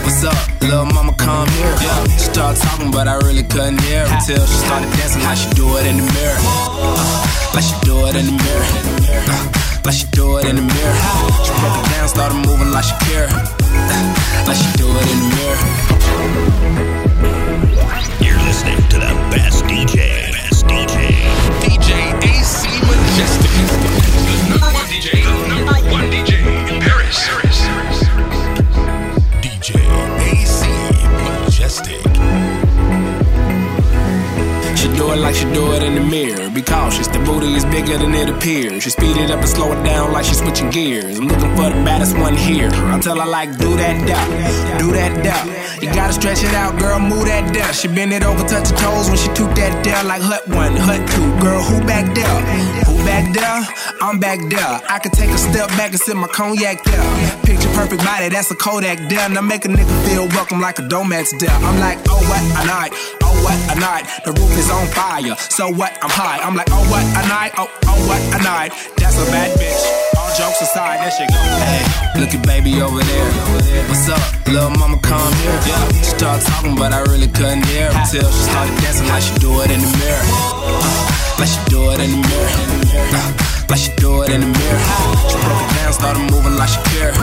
[0.04, 1.14] What's up, little mama?
[1.14, 1.76] Come here.
[2.18, 5.68] She started talking, but I really couldn't hear until she started dancing like she do
[5.78, 6.39] it in the mirror.
[6.41, 8.68] Uh, like she do it in the mirror.
[9.30, 9.46] Uh,
[9.86, 10.98] like she do it in the mirror.
[11.46, 13.30] She broke it down, started moving like she care.
[13.30, 15.62] Uh, like she do it in the mirror.
[18.26, 20.35] You're listening to the best DJ.
[20.68, 21.26] DJ.
[21.61, 21.91] DJ
[22.24, 23.51] AC Majestic.
[24.26, 25.24] The number one DJ.
[35.16, 36.49] It like she do it in the mirror.
[36.49, 38.84] Be cautious, the booty is bigger than it appears.
[38.84, 41.18] She speed it up and slow it down like she's switching gears.
[41.18, 42.70] I'm looking for the baddest one here.
[42.74, 45.45] I tell her like, do that duck, do that duck.
[45.82, 47.74] You gotta stretch it out, girl, move that duck.
[47.74, 50.76] She bend it over, touch her toes when she toot that there like hut one,
[50.76, 51.28] hut two.
[51.43, 52.36] Girl, who back there?
[52.88, 53.59] Who back there?
[54.01, 54.82] I'm back there.
[54.89, 57.03] I could take a step back and sip my cognac there.
[57.43, 59.30] Picture perfect body, that's a Kodak there.
[59.30, 61.51] Now make a nigga feel welcome like a Domex there.
[61.51, 62.91] I'm like, oh what a night,
[63.22, 64.05] oh what a night.
[64.26, 65.05] The roof is on fire,
[65.38, 65.93] so what?
[66.01, 66.41] I'm high.
[66.41, 68.74] I'm like, oh what a night, oh oh what a night.
[68.97, 69.84] That's a bad bitch.
[70.18, 71.38] All jokes aside, that shit go.
[71.62, 71.86] Hey,
[72.20, 73.30] look at baby over there.
[73.86, 74.97] What's up, little mama?
[75.06, 75.62] Come here.
[76.01, 79.36] She started talking, but I really couldn't hear her until she started dancing like she
[79.38, 80.26] do it in the mirror.
[80.26, 82.49] Uh, like she do it in the mirror.
[83.14, 83.30] Uh,
[83.70, 84.84] like she do it in the mirror.
[85.30, 87.14] She broke it down, started moving like she care.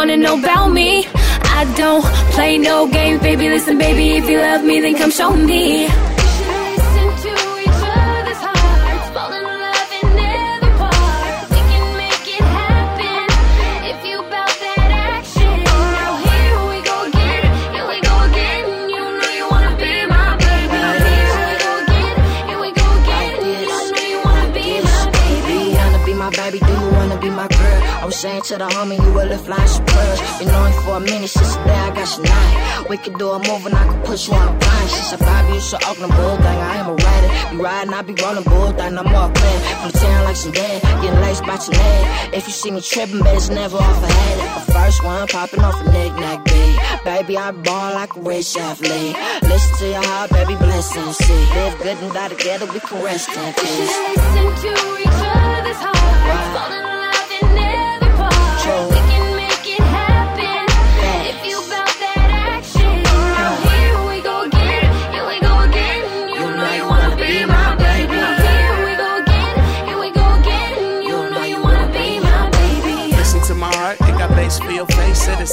[0.00, 1.06] Wanna know about me.
[1.58, 2.02] I don't
[2.32, 3.50] play no games, baby.
[3.50, 5.42] Listen, baby, if you love me, then come show me.
[5.44, 6.46] We
[6.78, 9.02] listen to each other's heart.
[9.14, 10.10] Fallin't loving
[10.40, 11.50] every part.
[11.52, 13.26] We can make it happen.
[13.92, 15.56] If you felt that action,
[16.28, 17.42] here we go again,
[17.74, 18.62] here we go again.
[18.94, 20.80] You know you wanna be my baby?
[22.48, 23.32] Here we go again.
[23.52, 25.58] You know you wanna be my baby.
[25.76, 27.80] Wanna be my baby, do you wanna be my girl?
[28.02, 29.89] I was saying to the homie, you were the flying surprise.
[30.40, 32.86] Been knowing for a minute, since the day I got you nine.
[32.88, 34.88] We could do a move and I could push you on a plane.
[34.88, 36.58] She said, Bobby, you so Oakland bull thing.
[36.72, 37.30] I am a rider.
[37.50, 38.96] Be riding, I be rolling bull thing.
[38.96, 39.60] I'm all clean.
[39.60, 40.80] From the town like some dead.
[40.80, 42.34] Getting laced by your neck.
[42.34, 44.66] If you see me tripping, bet it's never off a head.
[44.66, 47.04] The first one popping off a knick-knack beat.
[47.04, 49.16] Baby, I ball like a rich athlete.
[49.42, 51.18] Listen to your heart, baby, blessings.
[51.18, 53.92] See, live good and die together, we can rest in peace.
[54.16, 54.72] Listen to
[55.04, 56.89] each other's hearts.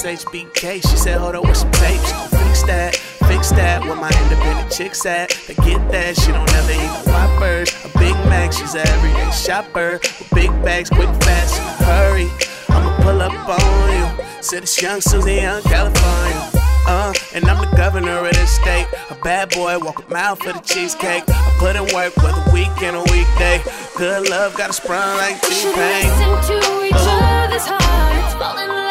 [0.02, 0.22] Face.
[0.22, 0.82] Said it's HBK.
[0.90, 2.12] She said, hold up with some tapes.
[2.30, 2.96] Fix that,
[3.28, 3.84] fix that.
[3.84, 5.30] Where my independent chicks at?
[5.48, 6.18] They get that.
[6.18, 7.70] She don't ever eat no whoppers.
[7.86, 10.00] A Big Mac, she's an everyday shopper.
[10.02, 12.28] With big bags, quick, fast, in a hurry.
[12.70, 14.26] I'ma pull up on you.
[14.42, 16.52] Said it's young Susie, young California.
[16.90, 18.88] Uh, and I'm the governor of this state.
[19.10, 21.24] A bad boy, walk a mile for the cheesecake.
[21.28, 23.62] I put in work whether weekend or weekday.
[23.98, 26.08] Good love got a sprung like T-Pain.
[26.08, 28.34] Listen to each other's hearts.
[28.36, 28.87] Fall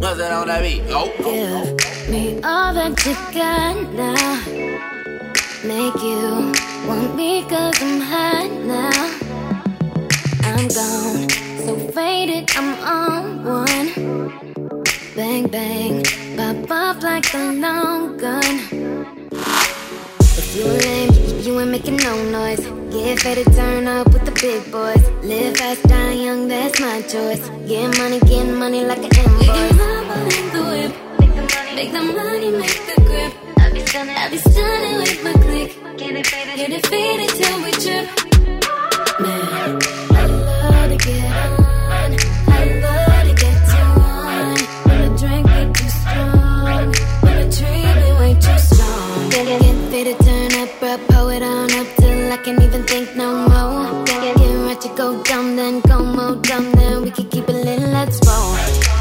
[0.00, 0.82] Nothing on that beat.
[0.88, 1.12] Oh.
[1.18, 4.40] Give me all that you got now.
[5.64, 6.52] Make you
[6.86, 9.00] want me cause I'm hot now.
[10.44, 11.28] I'm gone,
[11.64, 13.88] so faded, I'm on one.
[15.14, 16.04] Bang, bang,
[16.36, 18.54] pop off like a long gun.
[20.40, 21.17] If you lame,
[21.48, 22.60] you ain't making no noise.
[22.92, 25.02] Get ready to turn up with the big boys.
[25.24, 27.42] Live fast, die young, that's my choice.
[27.66, 29.40] Get money, get money like an invoice.
[29.40, 30.92] We can hop in the whip.
[31.78, 33.32] Make the money, make the grip.
[33.64, 35.70] I be stunning, I be stunning with my click.
[35.96, 38.06] Get it faded, get it faded till we trip.
[39.20, 40.17] Man,
[57.38, 58.97] keep it lit, let's roll.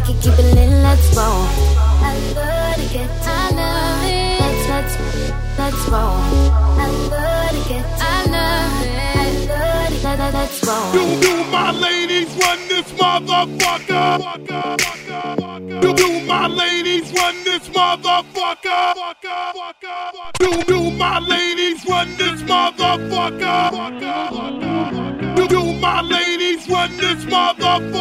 [0.00, 1.46] we can keep it lit, let's roll.
[2.02, 4.40] I love to get to I love it.
[4.40, 4.94] Let's, let's,
[5.58, 6.20] let's roll.
[6.78, 7.84] I love it.
[8.00, 8.90] I love it.
[10.32, 10.92] Let's roll.
[10.92, 14.18] Do, do my ladies run this motherfucker?
[15.80, 18.94] Do, do my ladies run this motherfucker?
[20.38, 23.70] Do, do my ladies run this motherfucker?
[23.70, 25.29] Fucker, fucker.
[25.92, 28.00] My ladies run this motherfucker.